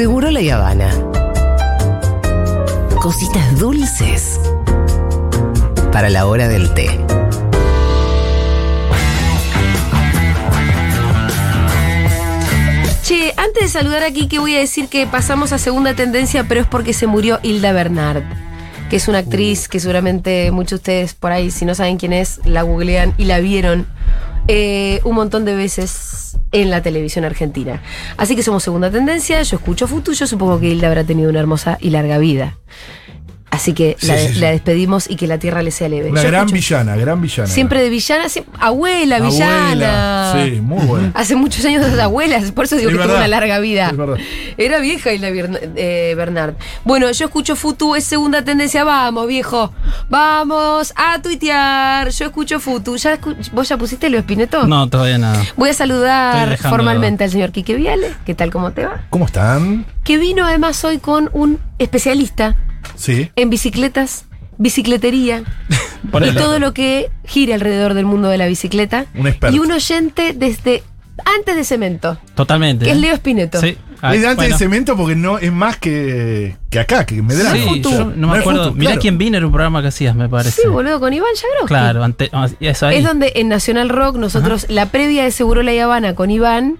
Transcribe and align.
Seguro 0.00 0.30
la 0.30 0.40
Habana. 0.54 0.90
Cositas 3.02 3.58
dulces 3.58 4.40
para 5.92 6.08
la 6.08 6.24
hora 6.24 6.48
del 6.48 6.72
té. 6.72 6.88
Che, 13.02 13.34
antes 13.36 13.62
de 13.62 13.68
saludar 13.68 14.02
aquí, 14.02 14.26
que 14.26 14.38
voy 14.38 14.56
a 14.56 14.60
decir 14.60 14.88
que 14.88 15.06
pasamos 15.06 15.52
a 15.52 15.58
segunda 15.58 15.92
tendencia, 15.92 16.44
pero 16.48 16.62
es 16.62 16.66
porque 16.66 16.94
se 16.94 17.06
murió 17.06 17.38
Hilda 17.42 17.72
Bernard, 17.72 18.22
que 18.88 18.96
es 18.96 19.06
una 19.06 19.18
actriz 19.18 19.68
que 19.68 19.80
seguramente 19.80 20.50
muchos 20.50 20.70
de 20.70 20.76
ustedes 20.76 21.12
por 21.12 21.30
ahí, 21.30 21.50
si 21.50 21.66
no 21.66 21.74
saben 21.74 21.98
quién 21.98 22.14
es, 22.14 22.40
la 22.46 22.62
googlean 22.62 23.12
y 23.18 23.24
la 23.24 23.38
vieron 23.40 23.86
eh, 24.48 25.02
un 25.04 25.14
montón 25.14 25.44
de 25.44 25.54
veces 25.54 26.09
en 26.52 26.70
la 26.70 26.82
televisión 26.82 27.24
argentina. 27.24 27.82
Así 28.16 28.36
que 28.36 28.42
somos 28.42 28.62
segunda 28.62 28.90
tendencia, 28.90 29.42
yo 29.42 29.56
escucho 29.56 29.86
Futu, 29.86 30.12
yo 30.12 30.26
supongo 30.26 30.60
que 30.60 30.68
Hilda 30.68 30.88
habrá 30.88 31.04
tenido 31.04 31.30
una 31.30 31.40
hermosa 31.40 31.78
y 31.80 31.90
larga 31.90 32.18
vida. 32.18 32.58
Así 33.52 33.72
que 33.72 33.96
Sí, 33.98 34.06
la, 34.06 34.16
sí, 34.16 34.28
sí. 34.34 34.38
la 34.40 34.50
despedimos 34.52 35.10
y 35.10 35.16
que 35.16 35.26
la 35.26 35.38
tierra 35.38 35.62
le 35.62 35.72
sea 35.72 35.88
leve. 35.88 36.10
Una 36.10 36.22
Yo 36.22 36.28
gran 36.28 36.46
escucho- 36.46 36.54
villana, 36.54 36.96
gran 36.96 37.20
villana. 37.20 37.48
Siempre 37.48 37.82
de 37.82 37.88
villana, 37.88 38.26
sie- 38.28 38.44
abuela, 38.60 39.18
villana. 39.18 40.32
Sí, 40.34 40.60
muy 40.60 40.86
buena. 40.86 41.10
Hace 41.14 41.34
muchos 41.34 41.64
años 41.64 41.90
de 41.90 42.00
abuelas, 42.00 42.52
por 42.52 42.66
eso 42.66 42.76
digo 42.76 42.90
Es 42.90 42.96
que 42.96 43.02
tuvo 43.02 43.16
una 43.16 43.26
larga 43.26 43.58
vida. 43.58 43.88
Es 43.90 43.96
verdad. 43.96 44.18
Era 44.56 44.78
vieja 44.78 45.12
y 45.12 45.18
la 45.18 45.30
Bernard. 45.30 46.54
Bueno, 46.84 47.10
yo 47.10 47.24
escucho 47.26 47.56
Futu, 47.56 47.96
es 47.96 48.04
segunda 48.04 48.42
tendencia. 48.44 48.84
Vamos, 48.84 49.26
viejo. 49.26 49.72
Vamos 50.08 50.92
a 50.96 51.20
tuitear. 51.20 52.08
Yo 52.10 52.26
escucho 52.26 52.60
Futu. 52.60 52.96
¿Ya 52.96 53.18
escu- 53.20 53.36
¿Vos 53.52 53.68
ya 53.68 53.76
pusiste 53.76 54.08
lo 54.10 54.18
Espineto? 54.18 54.66
No, 54.66 54.88
todavía 54.88 55.18
nada. 55.18 55.42
Voy 55.56 55.70
a 55.70 55.74
saludar 55.74 56.56
formalmente 56.58 57.24
al 57.24 57.30
señor 57.30 57.50
Quique 57.50 57.74
Viale. 57.74 58.12
¿Qué 58.24 58.34
tal? 58.34 58.50
¿Cómo 58.52 58.70
te 58.72 58.84
va? 58.86 59.02
¿Cómo 59.10 59.24
están? 59.26 59.86
Que 60.04 60.18
vino 60.18 60.44
además 60.46 60.84
hoy 60.84 60.98
con 60.98 61.30
un 61.32 61.58
especialista 61.78 62.56
Sí. 62.96 63.30
en 63.36 63.50
bicicletas, 63.50 64.26
bicicletería 64.58 65.44
y 66.22 66.34
todo 66.34 66.58
lo 66.58 66.74
que 66.74 67.10
gira 67.24 67.54
alrededor 67.54 67.94
del 67.94 68.06
mundo 68.06 68.28
de 68.28 68.38
la 68.38 68.46
bicicleta. 68.46 69.06
Un 69.14 69.28
experto. 69.28 69.56
Y 69.56 69.58
un 69.58 69.72
oyente 69.72 70.34
desde 70.34 70.82
antes 71.24 71.56
de 71.56 71.64
Cemento, 71.64 72.18
Totalmente. 72.34 72.84
que 72.86 72.92
es. 72.92 72.96
Leo 72.98 73.16
Spineto. 73.16 73.60
Sí. 73.60 73.76
Ah, 74.02 74.14
es 74.14 74.22
de 74.22 74.28
antes 74.28 74.36
bueno. 74.36 74.54
de 74.54 74.58
cemento 74.58 74.96
porque 74.96 75.14
no 75.14 75.38
es 75.38 75.52
más 75.52 75.76
que, 75.76 76.56
que 76.70 76.80
acá, 76.80 77.04
que 77.04 77.20
Medrano. 77.20 77.54
Sí, 77.54 77.82
yo 77.82 78.06
no 78.16 78.28
me 78.28 78.38
acuerdo. 78.38 78.64
Futu, 78.64 78.76
Mirá 78.76 78.92
claro. 78.92 79.02
quién 79.02 79.18
vino, 79.18 79.36
era 79.36 79.44
un 79.44 79.52
programa 79.52 79.82
que 79.82 79.88
hacías, 79.88 80.14
me 80.14 80.26
parece. 80.28 80.62
Sí, 80.62 80.68
boludo, 80.68 81.00
con 81.00 81.12
Iván 81.12 81.34
Yagroski. 81.34 81.66
Claro, 81.66 82.02
ante, 82.02 82.30
ah, 82.32 82.48
eso 82.60 82.86
ahí. 82.86 82.96
Es 82.98 83.04
donde 83.04 83.32
en 83.36 83.48
Nacional 83.48 83.90
Rock 83.90 84.16
nosotros, 84.16 84.66
la 84.70 84.86
previa 84.86 85.24
de 85.24 85.30
Seguro 85.30 85.62
La 85.62 85.72
Habana 85.84 86.14
con 86.14 86.30
Iván, 86.30 86.78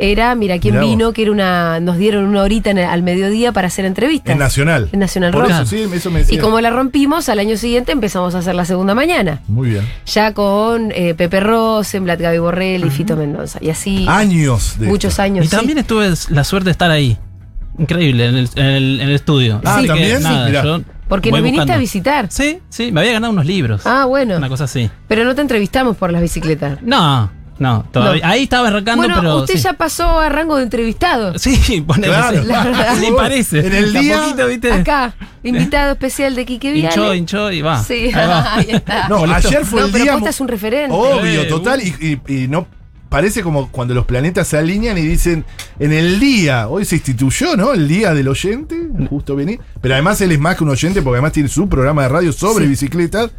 era, 0.00 0.34
mira 0.34 0.58
quién 0.58 0.74
Mirá 0.74 0.82
vos. 0.84 0.90
vino, 0.90 1.12
que 1.12 1.22
era 1.22 1.32
una, 1.32 1.80
nos 1.80 1.96
dieron 1.98 2.24
una 2.24 2.42
horita 2.42 2.70
en 2.70 2.78
el- 2.78 2.84
al 2.86 3.02
mediodía 3.02 3.52
para 3.52 3.66
hacer 3.68 3.84
entrevistas. 3.84 4.32
En 4.32 4.38
Nacional. 4.38 4.88
En 4.92 5.00
Nacional 5.00 5.32
Por 5.32 5.42
Rock. 5.42 5.50
eso, 5.50 5.66
sí, 5.66 5.84
eso 5.92 6.10
me 6.10 6.20
decía. 6.20 6.36
Y 6.36 6.40
como 6.40 6.60
la 6.60 6.70
rompimos, 6.70 7.28
al 7.28 7.38
año 7.38 7.56
siguiente 7.56 7.92
empezamos 7.92 8.34
a 8.34 8.38
hacer 8.38 8.54
la 8.54 8.64
segunda 8.64 8.94
mañana. 8.94 9.40
Muy 9.48 9.70
bien. 9.70 9.84
Ya 10.06 10.32
con 10.34 10.92
eh, 10.92 11.14
Pepe 11.14 11.40
Rosenblatt, 11.40 12.20
Gaby 12.20 12.38
Borrell 12.38 12.84
y 12.86 12.90
Fito 12.90 13.16
Mendoza. 13.16 13.58
Y 13.62 13.70
así 13.70 14.06
Años 14.08 14.76
de 14.78 14.86
muchos 14.86 15.10
esto. 15.12 15.22
años. 15.22 15.44
Y 15.44 15.48
sí. 15.48 15.56
también 15.56 15.78
estuve 15.78 16.12
la 16.30 16.44
suerte 16.44 16.66
de 16.66 16.70
estar 16.72 16.90
ahí. 16.90 17.16
Increíble, 17.78 18.26
en 18.26 18.34
el, 18.36 18.48
en 18.56 18.64
el, 18.66 19.00
en 19.00 19.08
el 19.08 19.14
estudio. 19.14 19.60
Ah, 19.64 19.74
Así 19.76 19.82
que, 19.82 19.88
¿también? 19.88 20.22
nada, 20.22 20.44
Sí, 20.46 20.50
mirá. 20.50 20.64
yo 20.64 20.80
Porque 21.08 21.30
nos 21.30 21.38
viniste 21.40 21.60
buscando. 21.60 21.72
a 21.74 21.78
visitar. 21.78 22.26
Sí, 22.28 22.58
sí, 22.68 22.90
me 22.90 23.00
había 23.00 23.12
ganado 23.12 23.32
unos 23.32 23.46
libros. 23.46 23.82
Ah, 23.84 24.04
bueno. 24.04 24.36
Una 24.36 24.48
cosa 24.48 24.64
así. 24.64 24.90
Pero 25.06 25.24
no 25.24 25.34
te 25.36 25.42
entrevistamos 25.42 25.96
por 25.96 26.10
las 26.10 26.20
bicicletas. 26.20 26.82
No, 26.82 27.30
no, 27.58 27.84
todavía. 27.92 28.22
No. 28.24 28.28
Ahí 28.30 28.42
estaba 28.44 28.68
arrancando, 28.68 29.02
bueno, 29.02 29.14
pero. 29.20 29.36
usted 29.38 29.54
sí. 29.54 29.60
ya 29.60 29.72
pasó 29.72 30.18
a 30.18 30.28
rango 30.28 30.56
de 30.56 30.62
entrevistado. 30.64 31.38
Sí, 31.38 31.80
ponele. 31.86 32.08
Claro. 32.14 32.42
sí. 32.42 32.48
La 32.48 32.64
verdad. 32.64 32.96
Sí, 33.00 33.06
parece. 33.16 33.66
En 33.66 33.72
el 33.74 33.92
día- 33.92 34.18
poquito, 34.20 34.46
¿viste? 34.46 34.72
Acá, 34.72 35.14
invitado 35.42 35.92
especial 35.94 36.34
de 36.34 36.46
Quique 36.46 36.72
Viale. 36.72 36.94
Hinchó, 36.94 37.14
hinchó 37.14 37.50
y 37.52 37.62
va. 37.62 37.82
Sí, 37.82 38.10
Ahí 38.12 38.12
va. 38.14 38.54
ahí 38.56 38.66
está. 38.70 39.08
No, 39.08 39.24
ayer 39.24 39.64
fue 39.64 39.80
No, 39.80 39.86
el 39.86 39.92
pero 39.92 40.04
día. 40.04 40.12
posta 40.14 40.30
es 40.30 40.40
un 40.40 40.48
referente. 40.48 40.94
Obvio, 40.96 41.42
Eh, 41.42 41.46
total. 41.46 41.82
Y, 41.82 42.20
y- 42.28 42.34
y 42.44 42.48
no. 42.48 42.66
Parece 43.08 43.42
como 43.42 43.70
cuando 43.70 43.94
los 43.94 44.04
planetas 44.04 44.48
se 44.48 44.58
alinean 44.58 44.98
y 44.98 45.00
dicen, 45.00 45.42
en 45.78 45.94
el 45.94 46.20
día, 46.20 46.68
hoy 46.68 46.84
se 46.84 46.96
instituyó, 46.96 47.56
¿no? 47.56 47.72
El 47.72 47.88
día 47.88 48.12
del 48.12 48.28
oyente, 48.28 48.76
justo 49.08 49.34
venir. 49.34 49.58
Pero 49.80 49.94
además 49.94 50.20
él 50.20 50.30
es 50.32 50.38
más 50.38 50.56
que 50.56 50.64
un 50.64 50.68
oyente 50.68 51.00
porque 51.00 51.14
además 51.16 51.32
tiene 51.32 51.48
su 51.48 51.70
programa 51.70 52.02
de 52.02 52.08
radio 52.10 52.32
sobre 52.34 52.64
Sí. 52.66 52.68
bicicletas. 52.70 53.30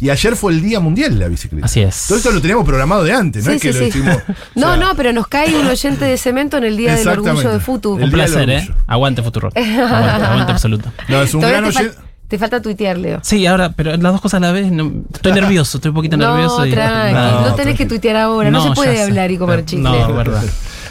Y 0.00 0.10
ayer 0.10 0.36
fue 0.36 0.52
el 0.52 0.62
Día 0.62 0.78
Mundial 0.78 1.14
de 1.14 1.20
la 1.20 1.28
Bicicleta. 1.28 1.66
Así 1.66 1.80
es. 1.80 2.04
Todo 2.06 2.18
esto 2.18 2.30
lo 2.30 2.40
teníamos 2.40 2.64
programado 2.64 3.02
de 3.02 3.12
antes, 3.12 3.44
no 3.44 3.50
Sí, 3.50 3.56
es 3.56 3.62
que 3.62 3.72
sí, 3.72 3.78
lo 3.80 3.84
sí. 3.84 3.90
decimos. 3.90 4.22
No, 4.54 4.66
o 4.68 4.74
sea, 4.74 4.76
no, 4.76 4.94
pero 4.96 5.12
nos 5.12 5.26
cae 5.26 5.56
un 5.58 5.66
oyente 5.66 6.04
de 6.04 6.16
cemento 6.16 6.56
en 6.58 6.64
el 6.64 6.76
Día 6.76 6.94
del 6.94 7.08
Orgullo 7.08 7.50
de 7.52 7.58
Futu. 7.60 7.94
Un 7.94 8.10
placer, 8.10 8.48
¿eh? 8.48 8.68
Aguante 8.86 9.22
Futuro. 9.22 9.48
Aguante, 9.56 10.24
aguante 10.24 10.52
absoluto. 10.52 10.92
No, 11.08 11.22
es 11.22 11.34
un 11.34 11.40
gran 11.40 11.64
oyente. 11.64 11.96
te 12.28 12.38
falta 12.38 12.60
tuitear, 12.62 12.96
Leo. 12.98 13.18
Sí, 13.22 13.44
ahora, 13.46 13.72
pero 13.72 13.90
las 13.96 14.12
dos 14.12 14.20
cosas 14.20 14.38
a 14.38 14.40
la 14.46 14.52
vez, 14.52 14.70
no- 14.70 14.92
estoy 15.12 15.32
nervioso, 15.32 15.78
estoy 15.78 15.88
un 15.88 15.94
poquito 15.96 16.16
nervioso. 16.16 16.58
No, 16.60 16.66
y- 16.66 16.72
no, 16.74 17.40
No, 17.48 17.54
tenés 17.54 17.76
que 17.76 17.86
tuitear 17.86 18.16
ahora, 18.16 18.50
no, 18.50 18.62
se 18.62 18.70
puede 18.72 18.96
sé. 18.96 19.02
hablar 19.02 19.30
y 19.32 19.38
comer 19.38 19.60
Eh, 19.60 19.64
chicle. 19.64 19.82
No, 19.82 20.12
verdad. 20.14 20.42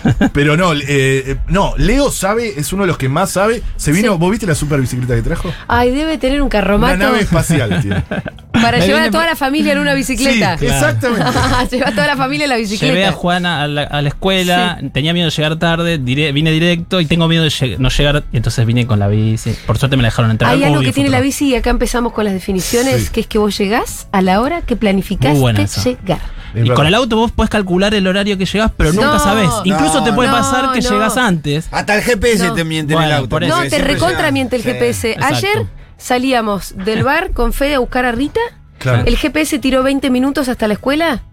Pero 0.33 0.57
no, 0.57 0.73
eh, 0.73 0.79
eh, 0.87 1.35
no, 1.47 1.73
Leo 1.77 2.11
sabe, 2.11 2.53
es 2.59 2.71
uno 2.73 2.83
de 2.83 2.87
los 2.87 2.97
que 2.97 3.09
más 3.09 3.31
sabe. 3.31 3.61
Se 3.75 3.91
vino, 3.91 4.13
Sí. 4.13 4.17
¿vos 4.19 4.31
viste 4.31 4.45
la 4.47 4.55
super 4.55 4.79
bicicleta 4.79 5.15
que 5.15 5.21
trajo? 5.21 5.51
Ay, 5.67 5.91
debe 5.91 6.17
tener 6.17 6.41
un 6.41 6.47
Una 6.47 6.49
carromato 6.49 6.97
nave 6.97 7.19
espacial 7.21 7.79
tiene. 7.81 8.03
para 8.51 8.77
Me 8.79 8.85
llevar 8.87 9.03
a 9.03 9.11
toda 9.11 9.25
la 9.25 9.35
familia 9.35 9.73
en 9.73 9.79
una 9.79 9.93
bicicleta. 9.93 10.57
Sí, 10.57 10.65
exactamente. 10.65 11.25
Llevar 11.71 11.89
a 11.89 11.91
toda 11.95 12.07
la 12.07 12.17
familia 12.17 12.45
en 12.45 12.49
la 12.49 12.55
bicicleta. 12.57 12.93
Llevé 12.93 13.05
a 13.05 13.11
Juana 13.11 13.63
a 13.63 13.67
la, 13.67 13.83
a 13.83 14.01
la 14.01 14.07
escuela, 14.09 14.79
tenía 14.93 15.13
miedo 15.13 15.29
de 15.29 15.35
llegar 15.35 15.57
tarde, 15.57 15.99
dire- 15.99 16.31
vine 16.33 16.51
directo 16.51 16.99
y 17.01 17.05
tengo 17.05 17.27
miedo 17.27 17.43
de 17.43 17.49
lleg- 17.49 17.77
no 17.77 17.89
llegar, 17.89 18.23
y 18.31 18.37
entonces 18.37 18.65
vine 18.65 18.87
con 18.87 18.99
la 18.99 19.07
bici. 19.07 19.53
Por 19.65 19.77
suerte 19.77 19.95
me 19.97 20.03
la 20.03 20.07
dejaron 20.09 20.31
entrar. 20.31 20.51
Hay 20.53 20.63
algo 20.63 20.79
que 20.79 20.91
tiene 20.93 21.09
Futuro. 21.09 21.11
la 21.11 21.21
bici 21.21 21.47
y 21.49 21.55
acá 21.55 21.69
empezamos 21.69 22.13
con 22.13 22.25
las 22.25 22.33
definiciones, 22.33 23.03
Sí. 23.05 23.09
que 23.11 23.19
es 23.21 23.27
que 23.27 23.37
vos 23.37 23.57
llegás 23.57 24.07
a 24.11 24.21
la 24.21 24.41
hora 24.41 24.61
que 24.61 24.75
planificaste 24.75 25.37
llegar. 25.83 26.19
Y 26.55 26.59
verdad. 26.59 26.75
con 26.75 26.87
el 26.87 26.93
auto 26.95 27.15
vos 27.17 27.31
podés 27.31 27.49
calcular 27.49 27.93
el 27.93 28.07
horario 28.07 28.37
que 28.37 28.45
llegás, 28.45 28.71
pero 28.75 28.93
nunca 28.93 29.07
No, 29.13 29.19
sabés. 29.19 29.49
Incluso 29.65 29.99
no, 29.99 30.03
te 30.05 30.13
puede 30.13 30.29
no, 30.29 30.35
pasar 30.37 30.71
que 30.71 30.81
no. 30.81 30.89
llegas 30.89 31.17
antes. 31.17 31.67
Hasta 31.71 31.95
el 31.95 32.01
GPS 32.01 32.47
No. 32.47 32.53
te 32.53 32.63
miente 32.63 32.93
en 32.93 33.01
el 33.01 33.11
auto. 33.11 33.29
por 33.29 33.43
eso. 33.43 33.61
No, 33.63 33.69
te 33.69 33.79
recontra 33.79 34.31
miente 34.31 34.55
el 34.55 34.61
Sí. 34.63 34.69
GPS. 34.69 35.11
exacto. 35.11 35.35
Ayer 35.35 35.65
salíamos 35.97 36.75
del 36.77 37.03
bar 37.03 37.31
con 37.31 37.53
Fede 37.53 37.75
a 37.75 37.79
buscar 37.79 38.05
a 38.05 38.11
Rita. 38.11 38.39
Claro. 38.79 39.03
El 39.05 39.17
GPS 39.17 39.59
tiró 39.59 39.83
20 39.83 40.09
minutos 40.09 40.47
hasta 40.49 40.67
la 40.67 40.73
escuela. 40.75 41.23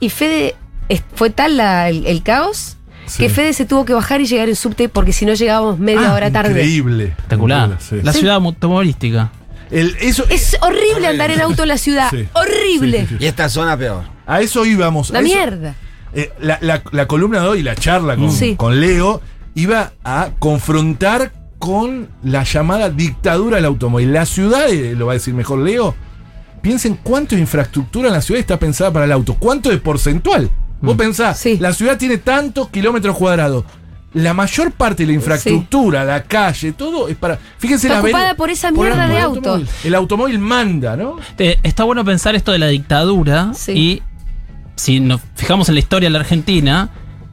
Y 0.00 0.08
Fede, 0.10 0.54
fue 1.14 1.30
tal 1.30 1.56
la- 1.56 1.88
el, 1.88 2.06
el 2.06 2.22
caos 2.22 2.76
Sí. 3.06 3.22
que 3.22 3.28
Fede 3.30 3.52
se 3.52 3.64
tuvo 3.64 3.84
que 3.84 3.92
bajar 3.94 4.20
y 4.20 4.26
llegar 4.26 4.48
en 4.48 4.56
subte 4.56 4.88
porque 4.88 5.12
si 5.12 5.24
no 5.26 5.34
llegábamos 5.34 5.78
media 5.78 6.10
Ah, 6.10 6.14
hora 6.14 6.30
tarde. 6.30 6.50
Increíble. 6.50 7.04
Espectacular. 7.04 7.76
Sí. 7.80 8.00
La 8.02 8.12
ciudad 8.12 8.36
automovilística. 8.36 9.30
El- 9.70 9.96
eso, 10.00 10.24
Es 10.30 10.56
horrible 10.62 11.08
andar 11.08 11.30
en 11.30 11.40
auto 11.42 11.62
en 11.62 11.68
la 11.68 11.78
ciudad. 11.78 12.08
Sí. 12.10 12.26
Horrible. 12.32 13.00
Sí, 13.00 13.06
sí, 13.06 13.16
sí. 13.18 13.24
Y 13.24 13.26
esta 13.26 13.48
zona 13.48 13.76
peor. 13.76 14.02
A 14.28 14.40
eso 14.40 14.64
íbamos. 14.64 15.10
La 15.10 15.18
a 15.18 15.22
eso- 15.22 15.34
mierda. 15.34 15.74
eh, 16.14 16.30
la, 16.40 16.58
la- 16.60 16.82
la 16.92 17.06
columna 17.08 17.40
de 17.40 17.48
hoy, 17.48 17.62
la 17.62 17.74
charla 17.74 18.14
con, 18.16 18.30
Sí. 18.30 18.54
con 18.56 18.80
Leo, 18.80 19.20
iba 19.54 19.92
a 20.04 20.30
confrontar 20.38 21.32
con 21.58 22.08
la 22.22 22.44
llamada 22.44 22.88
dictadura 22.90 23.56
del 23.56 23.64
automóvil. 23.64 24.12
La 24.12 24.24
ciudad, 24.26 24.68
eh, 24.70 24.94
lo 24.94 25.06
va 25.06 25.12
a 25.12 25.14
decir 25.14 25.34
mejor 25.34 25.58
Leo, 25.58 25.94
piensen 26.62 26.98
cuánto 27.02 27.34
de 27.34 27.40
infraestructura 27.40 28.08
en 28.08 28.14
la 28.14 28.22
ciudad 28.22 28.40
está 28.40 28.58
pensada 28.58 28.92
para 28.92 29.04
el 29.06 29.12
auto, 29.12 29.34
cuánto 29.34 29.70
de 29.70 29.78
porcentual. 29.78 30.48
Vos 30.80 30.96
pensás, 30.96 31.38
Sí. 31.40 31.56
la 31.58 31.72
ciudad 31.72 31.98
tiene 31.98 32.18
tantos 32.18 32.68
kilómetros 32.68 33.16
cuadrados. 33.16 33.64
La 34.14 34.32
mayor 34.32 34.72
parte 34.72 35.02
de 35.02 35.08
la 35.08 35.12
infraestructura, 35.14 36.04
la 36.04 36.22
calle, 36.22 36.72
todo 36.72 37.08
es 37.08 37.16
para. 37.16 37.38
Fíjense 37.58 37.88
Está 37.88 37.98
la 37.98 38.04
ocupada 38.04 38.34
por 38.36 38.48
esa 38.50 38.68
el- 38.68 38.74
mierda 38.74 39.06
de 39.06 39.16
el 39.16 39.22
auto. 39.22 39.36
automóvil. 39.40 39.68
El 39.84 39.94
automóvil 39.94 40.38
manda, 40.38 40.96
¿no? 40.96 41.16
Te- 41.36 41.58
está 41.62 41.84
bueno 41.84 42.04
pensar 42.04 42.34
esto 42.34 42.52
de 42.52 42.58
la 42.58 42.68
dictadura 42.68 43.50
Sí. 43.54 43.72
y 43.72 44.02
si 44.78 45.00
nos 45.00 45.20
fijamos 45.34 45.68
en 45.68 45.74
la 45.74 45.80
historia 45.80 46.08
de 46.08 46.12
la 46.12 46.20
Argentina, 46.20 46.88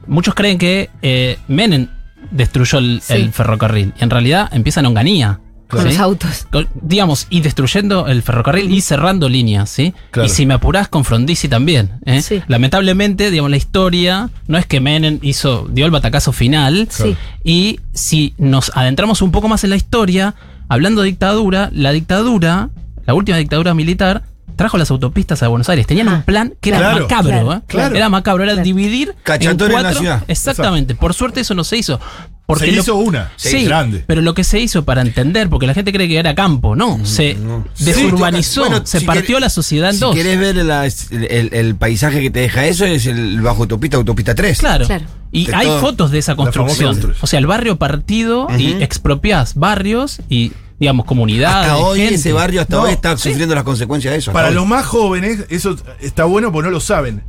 muchos 0.06 0.34
creen 0.34 0.58
que 0.58 0.90
eh, 1.02 1.38
Menem 1.48 1.88
destruyó 2.30 2.78
el, 2.78 3.00
Sí. 3.02 3.14
el 3.14 3.32
ferrocarril 3.32 3.92
y 3.98 4.02
en 4.04 4.10
realidad 4.10 4.48
empieza 4.52 4.80
en 4.80 4.86
Onganía. 4.86 5.40
Con 5.68 5.82
¿sí? 5.82 5.88
los 5.88 5.98
autos. 5.98 6.46
Con- 6.52 6.68
digamos, 6.80 7.26
y 7.28 7.40
destruyendo 7.40 8.06
el 8.06 8.22
ferrocarril 8.22 8.70
y 8.72 8.80
cerrando 8.80 9.28
líneas, 9.28 9.68
¿sí? 9.68 9.94
Claro. 10.12 10.26
Y 10.26 10.30
si 10.30 10.46
me 10.46 10.54
apurás 10.54 10.86
con 10.86 11.04
Frondizi 11.04 11.48
también, 11.48 11.90
¿eh? 12.04 12.22
Sí. 12.22 12.40
Lamentablemente, 12.46 13.32
digamos, 13.32 13.50
la 13.50 13.56
historia 13.56 14.30
no 14.46 14.58
es 14.58 14.66
que 14.66 14.78
Menem 14.80 15.18
hizo, 15.22 15.66
dio 15.70 15.84
el 15.84 15.90
batacazo 15.90 16.30
final. 16.32 16.86
Sí. 16.90 17.16
Y 17.42 17.80
si 17.92 18.34
nos 18.38 18.70
adentramos 18.76 19.22
un 19.22 19.32
poco 19.32 19.48
más 19.48 19.64
en 19.64 19.70
la 19.70 19.76
historia, 19.76 20.36
hablando 20.68 21.02
de 21.02 21.08
dictadura, 21.08 21.70
la 21.72 21.90
dictadura, 21.90 22.70
la 23.04 23.14
última 23.14 23.36
dictadura 23.38 23.74
militar, 23.74 24.22
trajo 24.56 24.78
las 24.78 24.90
autopistas 24.90 25.42
a 25.42 25.48
Buenos 25.48 25.68
Aires. 25.68 25.86
Tenían 25.86 26.08
un 26.08 26.22
plan 26.22 26.54
que 26.60 26.70
era 26.70 26.78
Claro. 26.78 27.00
macabro, 27.02 27.30
Claro, 27.30 27.52
¿eh? 27.54 27.60
claro. 27.66 27.94
Era 27.96 28.08
macabro, 28.08 28.42
era 28.44 28.52
Claro. 28.54 28.64
dividir. 28.64 29.14
Cachatores 29.22 29.76
en 29.76 29.82
la 29.82 29.88
cuatro- 29.88 30.00
ciudad. 30.00 30.24
Exactamente. 30.28 30.94
Por 30.94 31.14
suerte 31.14 31.40
eso 31.40 31.54
no 31.54 31.62
se 31.64 31.76
hizo. 31.76 32.00
Porque 32.46 32.66
Se 32.66 32.72
lo- 32.72 32.80
hizo 32.80 32.94
una, 32.94 33.32
Sí, 33.34 33.64
grande. 33.64 34.04
pero 34.06 34.20
lo 34.22 34.32
que 34.32 34.44
se 34.44 34.60
hizo 34.60 34.84
para 34.84 35.02
entender, 35.02 35.48
porque 35.50 35.66
la 35.66 35.74
gente 35.74 35.92
cree 35.92 36.06
que 36.06 36.16
era 36.16 36.32
campo, 36.36 36.76
no, 36.76 37.04
se 37.04 37.34
no. 37.34 37.66
desurbanizó, 37.80 38.62
Sí, 38.64 38.70
bueno, 38.70 38.86
se 38.86 39.00
si 39.00 39.04
partió 39.04 39.36
querés- 39.36 39.40
la 39.40 39.50
sociedad 39.50 39.88
en 39.90 39.94
Si 39.96 40.00
dos. 40.00 40.14
querés 40.14 40.38
ver 40.38 40.56
la- 40.64 40.86
el, 40.86 40.92
el- 41.28 41.50
el 41.52 41.74
paisaje 41.74 42.20
que 42.22 42.30
te 42.30 42.38
deja 42.40 42.64
eso, 42.66 42.84
es 42.84 43.06
el 43.06 43.40
bajo 43.40 43.62
autopista, 43.62 43.96
autopista 43.96 44.34
3. 44.36 44.58
Claro. 44.60 44.86
Claro. 44.86 45.04
Y 45.32 45.46
De 45.46 45.54
hay 45.56 45.66
todo. 45.66 45.80
fotos 45.80 46.10
de 46.12 46.18
esa 46.18 46.36
construcción. 46.36 47.14
O 47.20 47.26
sea, 47.26 47.40
el 47.40 47.46
barrio 47.48 47.78
partido 47.78 48.46
y 48.56 48.80
expropiás 48.80 49.56
barrios 49.56 50.20
y, 50.28 50.52
digamos, 50.78 51.06
comunidades. 51.06 51.70
Hasta 51.70 51.76
hoy 51.78 52.00
gente. 52.00 52.14
ese 52.16 52.32
barrio 52.32 52.60
hasta 52.60 52.76
No, 52.76 52.82
hoy 52.82 52.92
está 52.92 53.16
sí. 53.16 53.30
sufriendo 53.30 53.54
las 53.54 53.64
consecuencias 53.64 54.12
de 54.12 54.18
eso. 54.18 54.32
Para 54.32 54.48
hoy. 54.48 54.54
los 54.54 54.66
más 54.66 54.84
jóvenes, 54.86 55.44
eso 55.48 55.76
está 56.00 56.24
bueno 56.24 56.52
porque 56.52 56.66
no 56.66 56.72
lo 56.72 56.80
saben. 56.80 57.22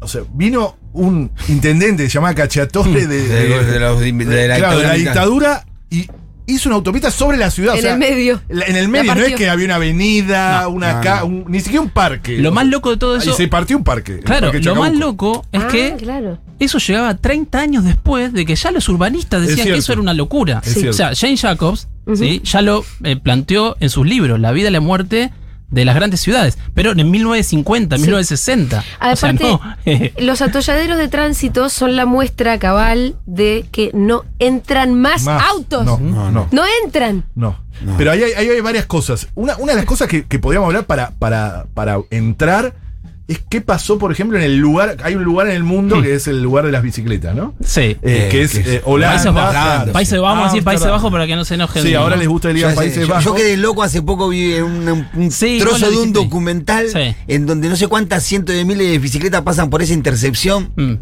O 0.00 0.08
sea, 0.08 0.22
vino 0.34 0.76
un 0.92 1.30
intendente 1.48 2.08
llamado 2.08 2.34
Cacciatore 2.34 3.06
de, 3.06 3.06
De- 3.06 3.28
de 3.28 3.48
los- 3.48 3.66
de 3.66 4.48
la 4.48 4.56
claro, 4.56 4.78
de 4.78 4.86
la 4.86 4.94
dictadura 4.94 5.64
y 5.90 6.06
hizo 6.46 6.68
una 6.68 6.76
autopista 6.76 7.10
sobre 7.10 7.38
la 7.38 7.50
ciudad. 7.50 7.72
o 7.72 7.76
En 7.76 7.82
sea, 7.82 7.92
el 7.94 7.98
medio. 7.98 8.42
la- 8.50 8.66
en 8.66 8.76
el 8.76 8.88
medio, 8.88 9.14
no 9.14 9.22
es 9.22 9.34
que 9.34 9.48
había 9.48 9.64
una 9.64 9.76
avenida, 9.76 10.62
No, 10.62 10.68
una 10.70 10.92
no, 10.94 11.00
ca- 11.00 11.20
no. 11.20 11.26
un- 11.26 11.44
ni 11.48 11.60
siquiera 11.60 11.80
un 11.80 11.88
parque. 11.90 12.36
Lo 12.38 12.52
más 12.52 12.66
loco 12.66 12.90
de 12.90 12.96
todo 12.98 13.16
Y 13.16 13.20
eso. 13.20 13.32
se 13.34 13.48
partió 13.48 13.76
un 13.78 13.84
parque. 13.84 14.18
Claro, 14.20 14.48
parque 14.50 14.60
lo 14.60 14.74
más 14.74 14.94
loco 14.94 15.46
es 15.52 15.62
Ah, 15.62 15.68
que 15.68 15.94
claro. 15.96 16.38
Eso 16.58 16.78
llegaba 16.78 17.16
30 17.16 17.58
años 17.58 17.84
después 17.84 18.32
de 18.32 18.46
que 18.46 18.54
ya 18.56 18.70
los 18.70 18.88
urbanistas 18.88 19.42
Es 19.42 19.48
decían 19.48 19.68
que 19.68 19.76
eso 19.76 19.92
era 19.92 20.00
una 20.00 20.14
locura. 20.14 20.62
O 20.88 20.92
sea, 20.92 21.12
Jane 21.14 21.36
Jacobs 21.36 21.88
¿sí? 22.14 22.40
ya 22.44 22.62
lo 22.62 22.84
eh, 23.02 23.16
planteó 23.16 23.76
en 23.80 23.90
sus 23.90 24.06
libros, 24.06 24.38
La 24.40 24.52
vida 24.52 24.68
y 24.68 24.72
la 24.72 24.80
muerte 24.80 25.32
de 25.70 25.84
las 25.84 25.96
grandes 25.96 26.20
ciudades, 26.20 26.56
pero 26.72 26.92
en 26.92 27.10
1950, 27.10 27.96
1960. 27.96 28.78
O 28.78 28.82
sea, 29.16 29.30
Aparte, 29.30 29.44
no, 29.44 29.60
eh, 29.84 30.12
los 30.18 30.40
atolladeros 30.40 30.98
de 30.98 31.08
tránsito 31.08 31.68
son 31.68 31.96
la 31.96 32.06
muestra 32.06 32.58
cabal 32.58 33.16
de 33.26 33.66
que 33.72 33.90
no 33.92 34.24
entran 34.38 34.94
más, 34.94 35.24
Más. 35.24 35.42
autos. 35.50 35.84
No, 35.84 35.98
No, 35.98 36.30
no. 36.30 36.48
No 36.52 36.62
entran. 36.84 37.24
No. 37.34 37.58
No. 37.82 37.96
Pero 37.98 38.12
ahí 38.12 38.22
hay, 38.22 38.32
ahí 38.34 38.48
hay 38.48 38.60
varias 38.60 38.86
cosas. 38.86 39.28
Una, 39.34 39.56
una 39.56 39.72
de 39.72 39.78
las 39.78 39.86
cosas 39.86 40.06
que, 40.06 40.26
que 40.26 40.38
podríamos 40.38 40.68
hablar 40.68 40.86
para, 40.86 41.10
para, 41.10 41.66
para 41.74 41.98
entrar 42.10 42.76
es 43.26 43.40
qué 43.48 43.60
pasó, 43.62 43.98
por 43.98 44.12
ejemplo, 44.12 44.36
en 44.36 44.44
el 44.44 44.56
lugar. 44.58 44.98
Hay 45.02 45.14
un 45.14 45.24
lugar 45.24 45.46
en 45.48 45.54
el 45.56 45.62
mundo 45.64 46.02
que 46.02 46.14
es 46.14 46.26
el 46.28 46.42
lugar 46.42 46.66
de 46.66 46.72
las 46.72 46.82
bicicletas, 46.82 47.34
¿no? 47.34 47.54
sí. 47.64 47.80
Eh, 47.80 47.98
Eh, 48.02 48.28
que 48.30 48.42
es 48.42 48.52
que 48.52 48.60
es- 48.60 48.66
eh, 48.66 48.82
Holanda. 48.84 49.14
Países 49.14 49.32
Bajos. 49.34 49.90
Países, 49.92 50.20
vamos 50.20 50.42
a 50.44 50.46
decir 50.48 50.62
Países. 50.64 50.86
Bajos 50.90 51.10
para 51.10 51.26
que 51.26 51.34
no 51.36 51.44
se 51.44 51.54
enojen. 51.54 51.82
Sí, 51.82 51.94
ahora 51.94 52.16
¿no? 52.16 52.20
les 52.20 52.28
gusta 52.28 52.50
el 52.50 52.56
Yo, 52.58 52.66
a 52.66 52.70
sé, 52.70 52.76
Países 52.76 53.02
yo- 53.06 53.08
Bajos. 53.08 53.24
yo 53.24 53.34
quedé 53.34 53.56
loco 53.56 53.82
hace 53.82 54.02
poco 54.02 54.28
vi 54.28 54.54
un, 54.54 54.88
un- 54.88 55.06
un 55.14 55.30
Sí, 55.30 55.56
trozo 55.58 55.90
de 55.90 55.96
un 55.96 56.12
documental 56.12 56.88
Sí. 56.90 57.14
en 57.26 57.46
donde 57.46 57.68
no 57.70 57.76
sé 57.76 57.86
cuántas 57.88 58.24
cientos 58.24 58.54
de 58.54 58.64
miles 58.66 58.90
de 58.90 58.98
bicicletas 58.98 59.40
pasan 59.42 59.70
por 59.70 59.80
esa 59.82 59.94
intercepción. 59.94 60.70
Mm. 60.76 60.92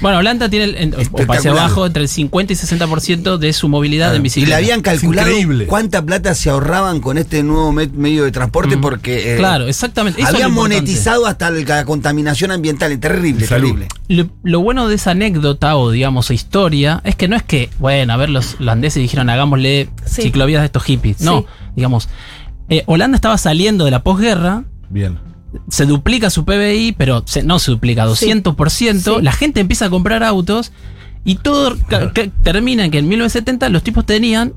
Bueno, 0.00 0.18
Holanda 0.18 0.48
tiene, 0.48 0.64
el, 0.66 0.76
en- 0.76 0.94
o 0.94 1.26
Países. 1.26 1.52
Bajos, 1.52 1.88
entre 1.88 2.02
el 2.02 2.08
50 2.08 2.52
y 2.52 2.56
60% 2.56 3.36
de 3.38 3.52
su 3.52 3.68
movilidad 3.68 4.14
en 4.14 4.20
Y 4.20 4.24
bicicleta. 4.24 4.50
le 4.50 4.54
habían 4.64 4.80
calculado 4.80 5.30
cuánta 5.66 6.02
plata 6.04 6.34
se 6.34 6.50
ahorraban 6.50 7.00
con 7.00 7.18
este 7.18 7.42
nuevo 7.42 7.72
me- 7.72 7.88
medio 7.88 8.24
de 8.24 8.30
transporte 8.32 8.76
porque 8.76 9.34
eh, 9.34 9.36
Claro, 9.38 9.66
exactamente. 9.66 10.20
Eso 10.22 10.30
habían 10.30 10.52
monetizado 10.52 11.26
hasta 11.26 11.48
el- 11.48 11.63
la 11.64 11.84
contaminación 11.84 12.50
ambiental. 12.50 12.92
Es 12.92 13.00
terrible, 13.00 13.46
Salud. 13.46 13.68
terrible. 13.68 13.88
Lo, 14.08 14.28
lo 14.42 14.60
bueno 14.60 14.88
de 14.88 14.94
esa 14.96 15.12
anécdota 15.12 15.76
o 15.76 15.90
digamos 15.90 16.30
historia 16.30 17.00
es 17.04 17.16
que 17.16 17.28
no 17.28 17.36
es 17.36 17.42
que, 17.42 17.70
bueno, 17.78 18.12
a 18.12 18.16
ver, 18.16 18.30
los 18.30 18.56
holandeses 18.60 19.02
dijeron 19.02 19.30
hagámosle 19.30 19.88
Sí. 20.04 20.22
ciclovías 20.22 20.60
de 20.62 20.66
estos 20.66 20.82
hippies. 20.84 21.20
No, 21.20 21.40
Sí. 21.40 21.46
digamos, 21.76 22.08
eh, 22.68 22.82
Holanda 22.86 23.16
estaba 23.16 23.38
saliendo 23.38 23.84
de 23.84 23.90
la 23.90 24.02
posguerra, 24.02 24.64
Bien. 24.90 25.18
se 25.68 25.86
duplica 25.86 26.30
su 26.30 26.44
PBI, 26.44 26.92
pero 26.96 27.22
se- 27.26 27.42
no 27.42 27.58
se 27.58 27.70
duplica, 27.70 28.04
200%, 28.06 29.16
Sí. 29.18 29.22
la 29.22 29.32
gente 29.32 29.60
empieza 29.60 29.86
a 29.86 29.90
comprar 29.90 30.22
autos 30.24 30.72
y 31.24 31.36
todo 31.36 31.76
termina 32.42 32.84
en 32.84 32.90
que 32.90 32.98
en 32.98 33.08
1970 33.08 33.68
los 33.70 33.82
tipos 33.82 34.04
tenían 34.04 34.52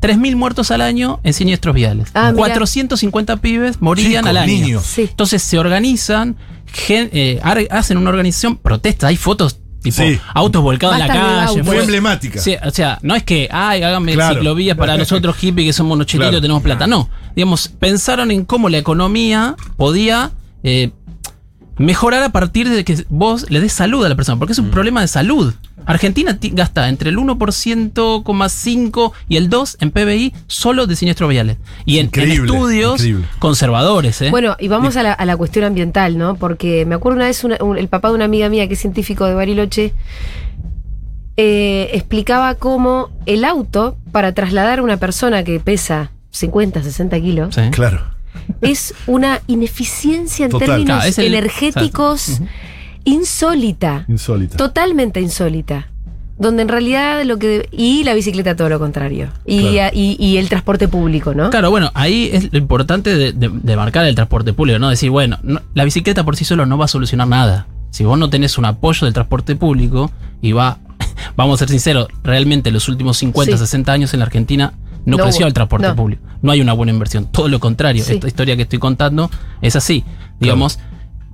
3.000 0.00 0.34
muertos 0.36 0.70
al 0.70 0.80
año 0.80 1.20
en 1.24 1.32
siniestros 1.34 1.74
viales. 1.74 2.08
Ah, 2.14 2.30
mira. 2.32 2.36
450 2.38 3.36
pibes 3.36 3.80
morían 3.82 4.26
al 4.26 4.36
año. 4.38 4.52
niños. 4.52 4.84
Sí. 4.84 5.02
Entonces 5.02 5.42
se 5.42 5.58
organizan, 5.58 6.36
gen- 6.72 7.10
eh, 7.12 7.40
hacen 7.70 7.98
una 7.98 8.10
organización, 8.10 8.56
protesta, 8.56 9.08
hay 9.08 9.16
fotos 9.16 9.58
tipo 9.82 9.96
Sí. 10.02 10.18
autos 10.34 10.62
volcados 10.62 10.94
en 10.96 11.00
la 11.00 11.06
calle. 11.08 11.40
autos. 11.42 11.56
Muy 11.66 11.74
fue- 11.76 11.80
emblemática. 11.80 12.38
Sí, 12.40 12.54
o 12.62 12.70
sea, 12.70 12.98
no 13.02 13.14
es 13.14 13.22
que, 13.24 13.48
ay, 13.50 13.82
háganme 13.82 14.12
Claro. 14.12 14.34
ciclovías 14.34 14.76
para 14.76 14.96
nosotros 14.98 15.36
hippies 15.36 15.66
que 15.68 15.72
somos 15.72 15.94
unos 15.94 16.06
chetitos 16.06 16.28
Claro. 16.28 16.42
tenemos 16.42 16.62
plata. 16.62 16.86
No, 16.86 17.08
digamos, 17.34 17.68
pensaron 17.68 18.30
en 18.30 18.44
cómo 18.44 18.68
la 18.68 18.78
economía 18.78 19.54
podía 19.76 20.32
eh, 20.62 20.90
mejorar 21.80 22.22
a 22.22 22.28
partir 22.28 22.68
de 22.68 22.84
que 22.84 23.04
vos 23.08 23.50
le 23.50 23.58
des 23.60 23.72
salud 23.72 24.04
a 24.04 24.08
la 24.08 24.14
persona, 24.14 24.38
porque 24.38 24.52
es 24.52 24.58
un 24.58 24.68
Mm. 24.68 24.70
problema 24.70 25.00
de 25.00 25.08
salud. 25.08 25.54
Argentina 25.86 26.36
ti- 26.38 26.50
gasta 26.54 26.88
entre 26.90 27.08
el 27.08 27.16
1,5% 27.18 29.12
y 29.28 29.36
el 29.36 29.48
2% 29.48 29.76
en 29.80 29.90
PBI 29.90 30.34
solo 30.46 30.86
de 30.86 30.94
siniestros 30.94 31.30
viales. 31.30 31.56
Y 31.86 31.98
en, 31.98 32.06
estudios 32.14 33.00
increíble. 33.00 33.26
conservadores, 33.38 34.20
¿eh? 34.20 34.30
Bueno, 34.30 34.56
y 34.60 34.68
vamos 34.68 34.96
a 34.98 35.02
la, 35.02 35.12
a 35.14 35.24
la 35.24 35.36
cuestión 35.38 35.64
ambiental, 35.64 36.18
¿no? 36.18 36.34
Porque 36.36 36.84
me 36.84 36.94
acuerdo 36.96 37.16
una 37.16 37.26
vez 37.26 37.44
una- 37.44 37.56
un- 37.60 37.78
el 37.78 37.88
papá 37.88 38.08
de 38.08 38.14
una 38.14 38.26
amiga 38.26 38.48
mía 38.50 38.68
que 38.68 38.74
es 38.74 38.80
científico 38.80 39.24
de 39.24 39.34
Bariloche 39.34 39.94
eh, 41.36 41.90
explicaba 41.94 42.54
cómo 42.56 43.08
el 43.24 43.44
auto 43.46 43.96
para 44.12 44.34
trasladar 44.34 44.80
a 44.80 44.82
una 44.82 44.98
persona 44.98 45.42
que 45.44 45.58
pesa 45.60 46.10
50, 46.30 46.82
60 46.82 47.18
kilos 47.20 47.54
Sí. 47.54 47.62
Claro. 47.70 48.02
Es 48.60 48.94
una 49.06 49.40
ineficiencia 49.46 50.44
en 50.46 50.50
Total. 50.50 50.68
términos 50.68 50.96
Claro, 50.96 51.08
es 51.10 51.18
el- 51.18 51.26
energéticos 51.34 52.40
insólita, 53.04 54.04
Insólita. 54.08 54.56
totalmente 54.56 55.20
insólita. 55.20 55.86
Donde 56.38 56.62
en 56.62 56.68
realidad 56.68 57.22
lo 57.24 57.38
que. 57.38 57.68
Y 57.70 58.02
la 58.04 58.14
bicicleta 58.14 58.56
todo 58.56 58.70
lo 58.70 58.78
contrario. 58.78 59.28
Y, 59.44 59.60
Claro. 59.72 59.90
y- 59.94 60.16
y 60.18 60.38
el 60.38 60.48
transporte 60.48 60.88
público, 60.88 61.34
¿no? 61.34 61.50
Claro, 61.50 61.70
bueno, 61.70 61.90
ahí 61.92 62.30
es 62.32 62.50
lo 62.50 62.58
importante 62.58 63.14
de, 63.14 63.32
de- 63.32 63.50
de 63.52 63.76
marcar 63.76 64.06
el 64.06 64.14
transporte 64.14 64.54
público, 64.54 64.78
¿no? 64.78 64.88
Decir, 64.88 65.10
bueno, 65.10 65.38
no- 65.42 65.60
la 65.74 65.84
bicicleta 65.84 66.24
por 66.24 66.36
sí 66.36 66.46
solo 66.46 66.64
no 66.64 66.78
va 66.78 66.86
a 66.86 66.88
solucionar 66.88 67.28
nada. 67.28 67.66
Si 67.90 68.04
vos 68.04 68.18
no 68.18 68.30
tenés 68.30 68.56
un 68.56 68.64
apoyo 68.64 69.04
del 69.04 69.12
transporte 69.12 69.54
público 69.54 70.10
y 70.40 70.52
va, 70.52 70.78
vamos 71.36 71.56
a 71.56 71.58
ser 71.58 71.68
sinceros, 71.68 72.08
realmente 72.24 72.70
los 72.70 72.88
últimos 72.88 73.18
50, 73.18 73.58
Sí. 73.58 73.58
60 73.58 73.92
años 73.92 74.14
en 74.14 74.20
la 74.20 74.26
Argentina 74.26 74.72
no, 75.04 75.16
No 75.16 75.22
creció 75.24 75.40
hubo, 75.44 75.48
el 75.48 75.54
transporte 75.54 75.88
no. 75.88 75.96
público. 75.96 76.22
No 76.42 76.52
hay 76.52 76.60
una 76.60 76.72
buena 76.72 76.92
inversión. 76.92 77.26
Todo 77.30 77.48
lo 77.48 77.58
contrario, 77.60 78.04
Sí. 78.04 78.14
esta 78.14 78.26
historia 78.28 78.56
que 78.56 78.62
estoy 78.62 78.78
contando 78.78 79.30
es 79.62 79.76
así. 79.76 80.04
Digamos, 80.38 80.78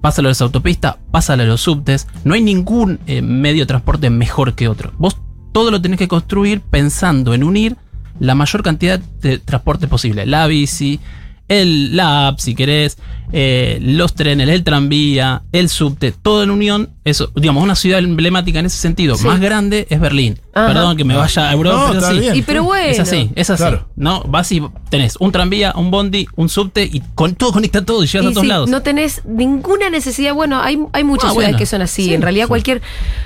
pásalo 0.01 0.29
a 0.29 0.31
las 0.31 0.41
autopistas, 0.41 0.97
pásalo 1.11 1.43
a 1.43 1.47
los 1.47 1.61
subtes. 1.61 2.07
No 2.25 2.35
hay 2.35 2.43
ningún 2.43 2.99
eh, 3.07 3.23
medio 3.23 3.63
de 3.63 3.67
transporte 3.67 4.11
mejor 4.11 4.55
que 4.55 4.69
otro. 4.69 4.93
Vos 4.99 5.17
todo 5.53 5.71
lo 5.71 5.81
tenés 5.81 5.99
que 5.99 6.09
construir 6.09 6.61
pensando 6.61 7.35
en 7.35 7.43
unir 7.43 7.77
la 8.21 8.35
mayor 8.35 8.63
cantidad 8.63 8.99
de 8.99 9.39
transporte 9.39 9.89
posible. 9.89 10.27
La 10.27 10.47
bici, 10.47 11.01
el, 11.49 11.95
la 11.97 12.29
app, 12.29 12.39
si 12.41 12.55
querés, 12.55 12.99
eh, 13.33 13.79
los 13.81 14.15
trenes, 14.15 14.49
el 14.49 14.65
tranvía, 14.65 15.43
el 15.53 15.69
subte, 15.69 16.13
todo 16.13 16.43
en 16.43 16.51
unión. 16.51 16.91
Eso, 17.05 17.31
digamos, 17.37 17.63
una 17.63 17.75
ciudad 17.77 17.99
emblemática 18.01 18.59
en 18.59 18.67
ese 18.67 18.79
sentido, 18.79 19.17
Sí. 19.17 19.27
más 19.27 19.41
grande 19.41 19.87
es 19.91 20.01
Berlín. 20.01 20.39
Ajá. 20.57 20.69
Perdón 20.73 20.97
que 20.97 21.05
me 21.05 21.15
vaya 21.17 21.51
a 21.51 21.53
Europa, 21.53 21.77
No, 21.77 21.87
pero 21.89 21.99
está 22.01 22.13
sí. 22.13 22.19
bien. 22.21 22.35
Y 22.37 22.43
pero 22.43 22.65
bueno. 22.65 22.87
Es 22.91 22.99
así, 23.01 23.31
es 23.35 23.51
así. 23.51 23.63
Claro. 23.63 23.87
¿No? 23.97 24.23
Vas 24.25 24.51
y 24.53 24.63
tenés 24.91 25.17
un 25.21 25.31
tranvía, 25.33 25.73
un 25.77 25.91
bondi, 25.91 26.27
un 26.37 26.49
subte 26.49 26.85
y 26.85 27.03
con 27.15 27.35
todo 27.35 27.53
conecta 27.53 27.85
todo 27.85 28.03
y 28.03 28.07
llegas 28.07 28.25
Y 28.25 28.29
a 28.29 28.31
todos 28.31 28.43
sí, 28.43 28.49
lados. 28.49 28.71
no 28.71 28.81
tenés 28.83 29.23
ninguna 29.27 29.91
necesidad. 29.91 30.33
Bueno, 30.35 30.61
hay, 30.63 30.79
hay 30.93 31.05
muchas 31.05 31.31
Ah, 31.31 31.33
ciudades 31.33 31.49
bueno. 31.53 31.59
que 31.59 31.67
son 31.67 31.83
así. 31.83 32.05
Sí, 32.07 32.15
en 32.15 32.23
realidad, 32.23 32.47
sí. 32.47 32.49
cualquier. 32.49 32.81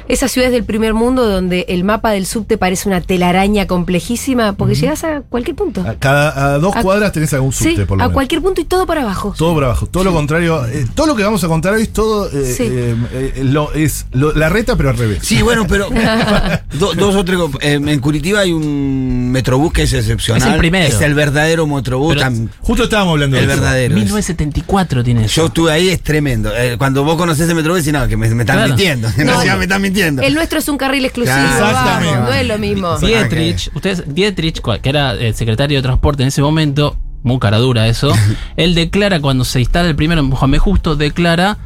Esas 0.08 0.32
ciudades 0.32 0.52
del 0.52 0.64
primer 0.64 0.92
mundo 0.94 1.28
donde 1.28 1.66
el 1.68 1.84
mapa 1.84 2.10
del 2.10 2.26
subte 2.26 2.58
parece 2.58 2.88
una 2.88 3.00
telaraña 3.00 3.66
complejísima, 3.68 4.54
porque 4.54 4.74
llegas 4.74 5.04
a 5.04 5.20
cualquier 5.22 5.54
punto. 5.56 5.82
A 5.86 5.94
cada 5.94 6.54
a 6.54 6.58
dos 6.58 6.74
A- 6.74 6.82
cuadras 6.82 7.12
tenés 7.12 7.32
algún 7.34 7.52
sí, 7.52 7.70
subte, 7.70 7.86
por 7.86 7.98
lo 7.98 8.02
a 8.04 8.06
menos. 8.08 8.14
cualquier 8.14 8.42
punto 8.42 8.60
y 8.60 8.64
todo 8.64 8.86
para 8.86 9.02
abajo. 9.02 9.34
Todo 9.38 9.54
por 9.54 9.64
abajo, 9.64 9.86
todo 9.86 10.02
lo 10.04 10.12
contrario. 10.12 10.64
eh, 10.66 10.86
todo 10.94 11.06
lo 11.06 11.14
que 11.16 11.22
vamos 11.22 11.44
a 11.44 11.48
contar 11.48 11.74
hoy 11.74 11.82
es 11.82 11.92
todo. 11.92 12.28
eh, 12.32 12.54
Sí. 12.56 12.64
eh, 12.68 12.96
eh, 13.12 13.42
lo- 13.44 13.72
es 13.72 14.06
lo- 14.12 14.32
la 14.32 14.48
reta, 14.48 14.74
pero 14.76 14.90
al 14.90 14.96
revés. 14.96 15.20
Sí, 15.22 15.42
bueno, 15.42 15.66
pero 15.68 15.88
do- 16.78 16.94
dos 16.94 17.14
eh, 17.60 17.74
en 17.74 17.98
Curitiba 18.00 18.40
hay 18.40 18.52
un 18.52 19.30
metrobús 19.30 19.72
que 19.72 19.82
es 19.82 19.92
excepcional. 19.92 20.42
Es 20.42 20.52
el 20.54 20.58
primero. 20.58 20.86
Es 20.86 21.00
el 21.00 21.14
verdadero 21.14 21.66
metrobús. 21.66 22.16
Tan- 22.16 22.50
Justo 22.60 22.84
estábamos 22.84 23.12
hablando 23.12 23.36
el 23.38 23.46
de 23.46 23.52
eso. 23.52 23.60
verdadero. 23.62 23.94
1974 23.94 25.04
tiene 25.04 25.24
eso. 25.24 25.34
Yo 25.42 25.46
estuve 25.46 25.72
ahí, 25.72 25.88
es 25.88 26.02
tremendo. 26.02 26.50
Eh, 26.56 26.76
cuando 26.78 27.04
vos 27.04 27.16
conocés 27.16 27.48
el 27.48 27.54
metrobús, 27.54 27.84
decís, 27.84 27.92
no, 27.92 28.06
que 28.08 28.16
me, 28.16 28.28
me 28.34 28.42
están 28.42 28.56
Claro. 28.56 28.68
mintiendo. 28.68 29.08
En 29.16 29.26
No, 29.26 29.56
me 29.56 29.62
están 29.64 29.82
mintiendo. 29.82 30.22
El 30.22 30.34
nuestro 30.34 30.58
es 30.58 30.68
un 30.68 30.76
carril 30.78 31.04
exclusivo. 31.04 31.36
Claro, 31.36 31.66
exactamente. 31.66 32.14
vamos, 32.14 32.28
no 32.30 32.34
es 32.34 32.46
lo 32.46 32.58
mismo. 32.58 32.98
Dietrich, 32.98 33.70
ustedes, 33.74 34.04
Dietrich, 34.14 34.60
que 34.82 34.88
era 34.88 35.12
el 35.12 35.34
secretario 35.34 35.78
de 35.78 35.82
transporte 35.82 36.22
en 36.22 36.28
ese 36.28 36.42
momento, 36.42 36.96
muy 37.22 37.38
cara 37.38 37.58
dura 37.58 37.86
eso, 37.88 38.12
él 38.56 38.74
declara 38.74 39.20
cuando 39.20 39.44
se 39.44 39.60
instala 39.60 39.88
el 39.88 39.96
primero 39.96 40.20
en 40.20 40.30
Justo, 40.58 40.96
declara, 40.96 41.58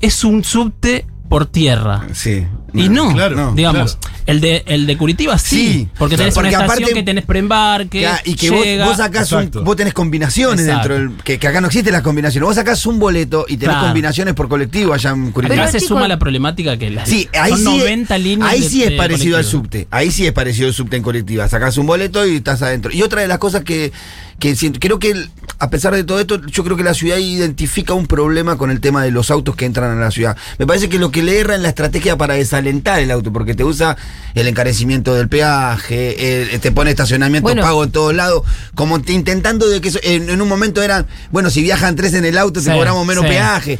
es 0.00 0.24
un 0.24 0.44
subte 0.44 1.06
por 1.28 1.46
tierra. 1.46 2.06
Sí. 2.12 2.46
Y 2.74 2.88
no, 2.90 3.14
Claro, 3.14 3.52
digamos, 3.54 3.96
claro. 3.96 4.16
el 4.26 4.40
de 4.40 4.62
el 4.66 4.86
de 4.86 4.96
Curitiba 4.98 5.38
sí, 5.38 5.48
Sí, 5.56 5.88
porque 5.98 6.16
claro. 6.16 6.30
tenés 6.30 6.34
Porque 6.34 6.48
una 6.48 6.58
estación 6.58 6.82
aparte- 6.82 6.94
que 6.94 7.02
tenés 7.02 7.24
preembarque, 7.24 8.08
y 8.24 8.34
que 8.34 8.50
vos, 8.50 8.64
llega, 8.64 8.84
vos 8.84 8.96
sacás 8.98 9.32
un- 9.32 9.50
vos 9.64 9.74
tenés 9.76 9.94
combinaciones 9.94 10.66
Exacto. 10.66 10.88
dentro 10.94 11.08
del. 11.14 11.22
Que, 11.24 11.38
que 11.38 11.48
acá 11.48 11.60
no 11.62 11.68
existen 11.68 11.92
las 11.94 12.02
combinaciones. 12.02 12.46
Vos 12.46 12.56
sacás 12.56 12.84
un 12.84 12.98
boleto 12.98 13.46
y 13.48 13.56
tenés 13.56 13.74
Claro. 13.76 13.86
combinaciones 13.86 14.34
por 14.34 14.48
colectivo 14.48 14.92
allá 14.92 15.10
en 15.10 15.30
Curitiba. 15.32 15.54
Pero, 15.56 15.62
acá 15.68 15.72
se 15.72 15.80
suma 15.80 16.06
la 16.08 16.18
problemática 16.18 16.76
que 16.76 16.90
las 16.90 17.08
Sí, 17.08 17.26
ahí 17.40 17.50
son 17.52 17.58
sí, 17.60 17.64
90 17.78 18.18
líneas 18.18 18.50
ahí 18.50 18.60
de- 18.60 18.68
sí 18.68 18.82
es 18.82 18.92
parecido 18.92 19.38
al 19.38 19.44
subte. 19.44 19.88
Ahí 19.90 20.10
sí 20.10 20.26
es 20.26 20.32
parecido 20.32 20.68
al 20.68 20.74
subte 20.74 20.96
en 20.96 21.02
colectiva. 21.02 21.48
Sacás 21.48 21.78
un 21.78 21.86
boleto 21.86 22.26
y 22.26 22.36
estás 22.36 22.60
adentro. 22.60 22.92
Y 22.92 23.02
otra 23.02 23.22
de 23.22 23.28
las 23.28 23.38
cosas 23.38 23.64
que, 23.64 23.92
que 24.38 24.54
siento- 24.56 24.78
creo 24.80 24.98
que 24.98 25.14
a 25.60 25.70
pesar 25.70 25.92
de 25.94 26.04
todo 26.04 26.20
esto, 26.20 26.40
yo 26.46 26.62
creo 26.62 26.76
que 26.76 26.84
la 26.84 26.94
ciudad 26.94 27.16
identifica 27.16 27.92
un 27.92 28.06
problema 28.06 28.56
con 28.56 28.70
el 28.70 28.80
tema 28.80 29.02
de 29.02 29.10
los 29.10 29.30
autos 29.32 29.56
que 29.56 29.64
entran 29.64 29.90
a 29.90 30.00
la 30.00 30.12
ciudad. 30.12 30.36
Me 30.58 30.66
parece 30.68 30.88
que 30.88 30.98
lo 31.00 31.10
que 31.10 31.22
le 31.24 31.40
erra 31.40 31.56
en 31.56 31.62
la 31.64 31.68
estrategia 31.70 32.16
para 32.16 32.34
desalentar 32.34 33.00
el 33.00 33.10
auto, 33.10 33.32
porque 33.32 33.54
te 33.54 33.64
usa 33.64 33.96
el 34.36 34.46
encarecimiento 34.46 35.14
del 35.14 35.28
peaje, 35.28 36.52
el- 36.54 36.60
te 36.60 36.70
pone 36.70 36.90
estacionamiento 36.90 37.48
Bueno. 37.48 37.62
pago 37.62 37.82
en 37.82 37.90
todos 37.90 38.14
lados, 38.14 38.42
como 38.76 39.02
te- 39.02 39.12
intentando 39.12 39.68
de 39.68 39.80
que 39.80 39.88
eso- 39.88 39.98
en, 40.04 40.30
en 40.30 40.40
un 40.40 40.48
momento 40.48 40.80
eran, 40.82 41.06
bueno, 41.32 41.50
si 41.50 41.60
viajan 41.62 41.96
tres 41.96 42.14
en 42.14 42.24
el 42.24 42.38
auto 42.38 42.60
te 42.60 42.66
Sí, 42.66 42.72
cobramos 42.76 43.04
menos 43.04 43.24
sí. 43.24 43.30
peaje. 43.30 43.78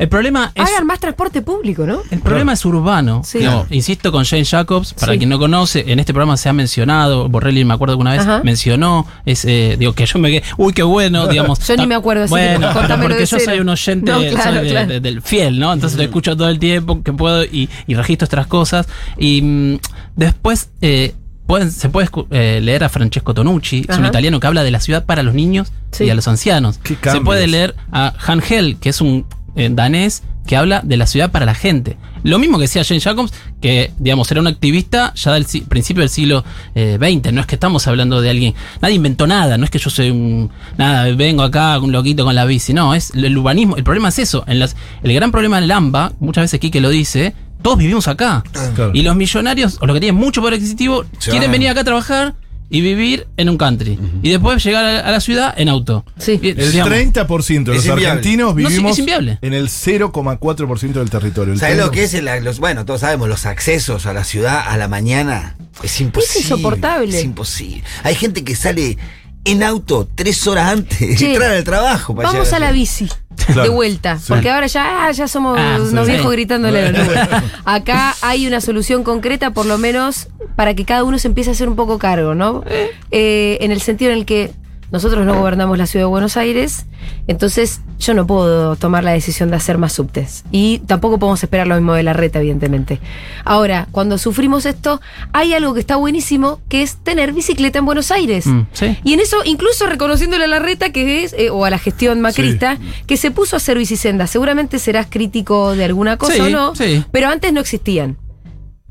El 0.00 0.08
problema 0.08 0.50
es 0.54 0.64
Hagan 0.66 0.86
más 0.86 0.98
transporte 0.98 1.42
público, 1.42 1.84
¿no? 1.86 2.00
El 2.10 2.20
problema 2.20 2.54
es 2.54 2.64
urbano. 2.64 3.20
Sí. 3.24 3.38
Digamos, 3.38 3.66
insisto 3.70 4.10
con 4.10 4.24
Jane 4.24 4.44
Jacobs, 4.46 4.94
para 4.94 5.12
Sí. 5.12 5.18
quien 5.18 5.28
no 5.30 5.38
conoce, 5.38 5.84
en 5.92 6.00
este 6.00 6.14
programa 6.14 6.36
se 6.38 6.48
ha 6.48 6.52
mencionado, 6.54 7.28
Borrelli 7.28 7.64
me 7.66 7.74
acuerdo 7.74 7.96
que 7.96 8.00
una 8.00 8.12
vez 8.12 8.22
Ajá. 8.22 8.40
mencionó, 8.42 9.06
es, 9.26 9.44
eh, 9.44 9.76
digo 9.78 9.92
que 9.92 10.06
yo 10.06 10.18
me 10.18 10.30
quedé, 10.30 10.42
uy, 10.56 10.72
qué 10.72 10.82
bueno, 10.82 11.26
digamos. 11.28 11.58
Yo 11.68 11.76
ni 11.76 11.86
me 11.86 11.94
acuerdo, 11.94 12.24
así 12.24 12.30
bueno, 12.30 12.70
porque 13.02 13.14
de 13.14 13.26
yo 13.26 13.38
cero. 13.38 13.42
soy 13.52 13.60
un 13.60 13.68
oyente 13.68 14.10
No, 14.10 14.18
soy 14.20 14.30
claro, 14.30 14.62
de- 14.62 14.68
claro. 14.70 14.88
de- 14.88 15.00
del 15.00 15.20
fiel, 15.22 15.58
¿no? 15.60 15.72
Entonces 15.72 15.98
lo 15.98 16.04
escucho 16.04 16.34
todo 16.36 16.48
el 16.48 16.58
tiempo 16.58 17.02
que 17.02 17.12
puedo 17.12 17.44
y, 17.44 17.68
y 17.86 17.94
registro 17.94 18.24
otras 18.24 18.46
cosas. 18.46 18.86
Y 19.18 19.42
mm, 19.42 19.78
después 20.16 20.70
eh, 20.80 21.14
pueden, 21.46 21.70
se 21.70 21.88
puede 21.90 22.08
eh, 22.30 22.60
leer 22.62 22.84
a 22.84 22.88
Francesco 22.88 23.34
Tonucci, 23.34 23.84
es 23.88 23.98
un 23.98 24.06
italiano 24.06 24.40
que 24.40 24.46
habla 24.46 24.62
de 24.62 24.70
la 24.70 24.80
ciudad 24.80 25.04
para 25.04 25.22
los 25.22 25.34
niños 25.34 25.72
Sí. 25.92 26.04
y 26.04 26.10
a 26.10 26.14
los 26.14 26.26
ancianos. 26.28 26.78
Se 27.02 27.20
puede 27.20 27.48
leer 27.48 27.74
a 27.92 28.14
Han 28.26 28.40
Hel, 28.48 28.76
que 28.80 28.88
es 28.90 29.00
un 29.00 29.26
eh, 29.56 29.68
danés 29.70 30.22
que 30.46 30.56
habla 30.56 30.80
de 30.82 30.96
la 30.96 31.06
ciudad 31.06 31.30
para 31.30 31.46
la 31.46 31.54
gente. 31.54 31.96
Lo 32.22 32.38
mismo 32.38 32.58
que 32.58 32.62
decía 32.62 32.84
Jane 32.84 33.00
Jacobs, 33.00 33.32
que 33.60 33.92
digamos 33.98 34.30
era 34.30 34.40
un 34.40 34.46
activista 34.46 35.12
ya 35.14 35.32
del 35.32 35.46
principio 35.68 36.00
del 36.00 36.10
siglo 36.10 36.44
eh, 36.74 36.98
XX. 37.00 37.32
No 37.32 37.40
es 37.40 37.46
que 37.46 37.54
estamos 37.54 37.86
hablando 37.86 38.20
de 38.20 38.30
alguien. 38.30 38.54
Nadie 38.80 38.96
inventó 38.96 39.26
nada. 39.26 39.56
No 39.58 39.64
es 39.64 39.70
que 39.70 39.78
yo 39.78 39.90
soy 39.90 40.10
un. 40.10 40.50
Nada, 40.76 41.04
vengo 41.14 41.42
acá, 41.42 41.78
un 41.78 41.92
loquito 41.92 42.24
con 42.24 42.34
la 42.34 42.44
bici. 42.44 42.74
No, 42.74 42.94
es 42.94 43.12
el 43.14 43.36
urbanismo. 43.36 43.76
El 43.76 43.84
problema 43.84 44.08
es 44.08 44.18
eso. 44.18 44.44
En 44.46 44.58
las, 44.58 44.76
el 45.02 45.12
gran 45.14 45.30
problema 45.30 45.58
en 45.58 45.68
Lamba, 45.68 46.12
muchas 46.20 46.42
veces 46.42 46.60
Quique 46.60 46.80
lo 46.80 46.90
dice, 46.90 47.34
todos 47.62 47.78
vivimos 47.78 48.08
acá. 48.08 48.42
Claro. 48.52 48.90
Y 48.94 49.02
los 49.02 49.16
millonarios, 49.16 49.78
o 49.80 49.86
los 49.86 49.94
que 49.94 50.00
tienen 50.00 50.20
mucho 50.20 50.40
poder 50.40 50.54
adquisitivo, 50.54 51.04
quieren 51.24 51.50
venir 51.52 51.68
acá 51.68 51.80
a 51.80 51.84
trabajar 51.84 52.34
y 52.72 52.80
vivir 52.82 53.26
en 53.36 53.48
un 53.50 53.58
country. 53.58 53.98
Y 54.22 54.30
después 54.30 54.62
llegar 54.62 54.84
a, 54.84 55.10
la 55.10 55.20
ciudad 55.20 55.52
en 55.56 55.68
auto. 55.68 56.04
Sí. 56.18 56.38
El 56.42 56.70
digamos, 56.70 56.92
30% 56.94 57.64
de 57.64 57.76
Es 57.76 57.84
los 57.86 57.96
argentinos 57.96 58.54
No, 58.54 58.60
sí, 58.60 58.66
vivimos 58.68 58.92
es 58.92 58.98
inviable. 59.00 59.38
en 59.42 59.52
el 59.54 59.68
0,4% 59.68 60.92
del 60.92 61.10
territorio. 61.10 61.56
¿Sabes 61.56 61.76
lo 61.76 61.86
30%. 61.88 61.90
que 61.90 62.02
es 62.04 62.14
el- 62.14 62.44
los, 62.44 62.58
bueno, 62.60 62.84
todos 62.84 63.00
sabemos, 63.00 63.28
los 63.28 63.44
accesos 63.46 64.06
a 64.06 64.12
la 64.12 64.24
ciudad 64.24 64.62
a 64.66 64.76
la 64.76 64.88
mañana? 64.88 65.56
Es 65.82 66.00
imposible. 66.00 66.40
insoportable. 66.42 67.18
Es 67.18 67.24
imposible. 67.24 67.82
Hay 68.04 68.14
gente 68.14 68.44
que 68.44 68.54
sale 68.54 68.96
en 69.44 69.62
auto 69.62 70.06
tres 70.14 70.46
horas 70.46 70.70
antes 70.70 70.98
de 71.00 71.16
Che, 71.16 71.32
entrar 71.32 71.50
al 71.52 71.64
trabajo. 71.64 72.14
para 72.14 72.30
Vamos 72.30 72.52
a 72.52 72.58
la 72.58 72.70
bici. 72.72 73.08
Claro. 73.46 73.62
De 73.62 73.68
vuelta. 73.70 74.18
Sí. 74.18 74.26
Porque 74.28 74.50
ahora 74.50 74.66
ya, 74.66 75.06
ah, 75.06 75.12
ya 75.12 75.26
somos 75.26 75.56
Ah, 75.58 75.78
unos 75.80 76.04
sí. 76.06 76.12
viejos 76.12 76.30
gritándole. 76.30 76.92
Acá 77.64 78.14
hay 78.20 78.46
una 78.46 78.60
solución 78.60 79.02
concreta, 79.02 79.52
por 79.52 79.64
lo 79.64 79.78
menos, 79.78 80.28
para 80.60 80.74
que 80.74 80.84
cada 80.84 81.04
uno 81.04 81.18
se 81.18 81.26
empiece 81.26 81.48
a 81.48 81.52
hacer 81.54 81.70
un 81.70 81.74
poco 81.74 81.98
cargo, 81.98 82.34
¿no? 82.34 82.62
Eh, 83.10 83.56
en 83.62 83.72
el 83.72 83.80
sentido 83.80 84.12
en 84.12 84.18
el 84.18 84.26
que 84.26 84.50
nosotros 84.92 85.24
no 85.24 85.34
gobernamos 85.34 85.78
la 85.78 85.86
ciudad 85.86 86.04
de 86.04 86.10
Buenos 86.10 86.36
Aires, 86.36 86.84
entonces 87.28 87.80
yo 87.98 88.12
no 88.12 88.26
puedo 88.26 88.76
tomar 88.76 89.02
la 89.02 89.12
decisión 89.12 89.48
de 89.48 89.56
hacer 89.56 89.78
más 89.78 89.94
subtes. 89.94 90.44
Y 90.50 90.80
tampoco 90.80 91.18
podemos 91.18 91.42
esperar 91.42 91.66
lo 91.66 91.76
mismo 91.76 91.94
de 91.94 92.02
la 92.02 92.12
reta, 92.12 92.40
evidentemente. 92.40 93.00
Ahora, 93.46 93.88
cuando 93.90 94.18
sufrimos 94.18 94.66
esto, 94.66 95.00
hay 95.32 95.54
algo 95.54 95.72
que 95.72 95.80
está 95.80 95.96
buenísimo, 95.96 96.60
que 96.68 96.82
es 96.82 96.96
tener 96.96 97.32
bicicleta 97.32 97.78
en 97.78 97.86
Buenos 97.86 98.10
Aires. 98.10 98.46
Mm, 98.46 98.66
sí. 98.74 98.98
Y 99.02 99.14
en 99.14 99.20
eso, 99.20 99.38
incluso 99.46 99.86
reconociéndole 99.86 100.44
a 100.44 100.48
la 100.48 100.58
reta 100.58 100.90
que 100.92 101.24
es, 101.24 101.32
eh, 101.38 101.48
o 101.48 101.64
a 101.64 101.70
la 101.70 101.78
gestión 101.78 102.20
macrista, 102.20 102.76
que 103.06 103.16
se 103.16 103.30
puso 103.30 103.56
a 103.56 103.58
hacer 103.58 103.78
bicisendas. 103.78 104.28
Seguramente 104.28 104.78
serás 104.78 105.06
crítico 105.08 105.74
de 105.74 105.86
alguna 105.86 106.18
cosa 106.18 106.34
Sí, 106.34 106.40
o 106.40 106.50
no, 106.50 106.74
sí. 106.74 107.02
pero 107.12 107.28
antes 107.28 107.50
no 107.54 107.60
existían. 107.60 108.18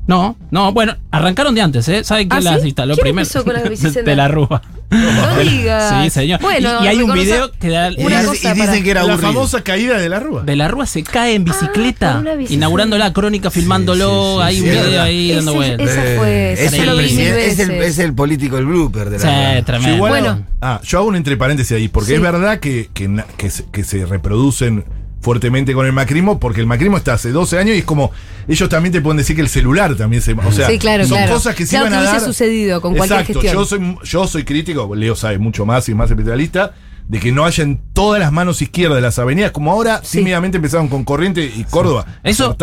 No, 0.06 0.36
no, 0.50 0.72
bueno, 0.72 0.96
arrancaron 1.12 1.54
de 1.54 1.60
antes, 1.62 1.88
¿eh? 1.88 2.02
¿Saben 2.02 2.28
quién 2.28 2.46
¿Ah, 2.46 2.50
las 2.52 2.62
sí? 2.62 2.68
instaló 2.68 2.94
¿Quién 2.94 3.02
primero? 3.04 3.22
empezó 3.22 3.44
con 3.44 3.54
las 3.54 3.68
bicisendas? 3.68 4.04
de 4.04 4.16
la 4.16 4.26
Rúa. 4.28 4.60
No 4.90 5.38
digas. 5.44 6.02
Sí, 6.04 6.10
señor. 6.10 6.40
Bueno, 6.40 6.80
y, 6.80 6.84
y 6.84 6.88
hay 6.88 7.00
un 7.02 7.12
video 7.12 7.52
que 7.52 7.68
da. 7.68 7.92
Y, 7.92 8.02
Una 8.04 8.24
cosa 8.24 8.50
y 8.50 8.54
dicen 8.54 8.66
para- 8.66 8.82
que 8.82 8.90
era 8.90 9.04
La 9.04 9.12
aburrido. 9.12 9.32
famosa 9.32 9.62
caída 9.62 9.98
de 9.98 10.08
la 10.08 10.18
rúa. 10.18 10.42
De 10.42 10.56
la 10.56 10.66
Rúa 10.66 10.86
se 10.86 11.04
cae 11.04 11.34
en 11.36 11.44
bicicleta, 11.44 12.14
Ah, 12.18 12.20
bicicleta. 12.22 12.52
inaugurando 12.54 12.98
la 12.98 13.12
crónica, 13.12 13.52
filmándolo. 13.52 14.08
sí, 14.08 14.36
sí, 14.38 14.42
hay 14.42 14.58
un 14.58 14.64
video 14.64 14.82
verdad. 14.90 15.04
ahí 15.04 15.32
dando 15.32 15.54
vueltas. 15.54 15.88
esa 15.90 16.02
fue, 16.18 16.52
esa 16.54 16.64
es, 16.64 17.58
el 17.60 17.70
es, 17.70 17.98
es 18.00 18.12
político, 18.12 18.58
el 18.58 18.66
blooper 18.66 19.10
de 19.10 19.18
la 19.20 19.56
Sí, 19.58 19.62
tremendo. 19.62 19.94
Igual- 19.94 20.10
Bueno. 20.10 20.42
Ah, 20.60 20.80
yo 20.82 20.98
hago 20.98 21.06
un 21.08 21.14
entre 21.16 21.36
paréntesis 21.36 21.76
ahí, 21.76 21.86
porque 21.86 22.08
Sí. 22.08 22.14
es 22.14 22.20
verdad 22.20 22.58
que, 22.58 22.90
que, 22.92 23.06
na- 23.06 23.26
que 23.36 23.48
se, 23.48 23.64
que 23.70 23.84
se 23.84 24.04
reproducen 24.06 24.84
fuertemente 25.20 25.74
con 25.74 25.86
el 25.86 25.92
macrismo, 25.92 26.40
porque 26.40 26.60
el 26.60 26.66
macrismo 26.66 26.96
está 26.96 27.12
hace 27.14 27.30
12 27.30 27.58
años 27.58 27.76
y 27.76 27.80
es 27.80 27.84
como, 27.84 28.10
ellos 28.48 28.68
también 28.68 28.92
te 28.92 29.00
pueden 29.00 29.18
decir 29.18 29.36
que 29.36 29.42
el 29.42 29.48
celular 29.48 29.94
también 29.94 30.22
se... 30.22 30.32
O 30.32 30.52
sea, 30.52 30.68
Sí, 30.68 30.78
claro, 30.78 31.04
son 31.06 31.18
claro. 31.18 31.34
cosas 31.34 31.54
que 31.54 31.66
se 31.66 31.70
Claro 31.70 31.86
iban 31.86 31.92
que 31.92 31.96
a 31.98 32.00
hubiese 32.10 32.24
dar... 32.24 32.26
sucedido 32.34 32.80
con 32.80 32.94
cualquier 32.96 33.20
Exacto, 33.20 33.40
gestión. 33.42 33.62
Yo 33.62 33.64
soy, 33.66 33.96
yo 34.04 34.26
soy 34.26 34.44
crítico, 34.44 34.94
Leo 34.94 35.14
sabe 35.14 35.38
mucho 35.38 35.66
más 35.66 35.88
y 35.88 35.94
más 35.94 36.10
especialista, 36.10 36.72
de 37.06 37.18
que 37.18 37.32
no 37.32 37.44
haya 37.44 37.64
en 37.64 37.80
todas 37.92 38.20
las 38.20 38.30
manos 38.30 38.62
izquierdas 38.62 38.94
de 38.96 39.02
las 39.02 39.18
avenidas, 39.18 39.50
como 39.50 39.72
ahora 39.72 40.00
Sí. 40.04 40.18
tímidamente 40.18 40.58
empezaron 40.58 40.86
con 40.88 41.04
Corriente 41.04 41.44
y 41.44 41.64
Córdoba, 41.64 42.06
Eso 42.22 42.56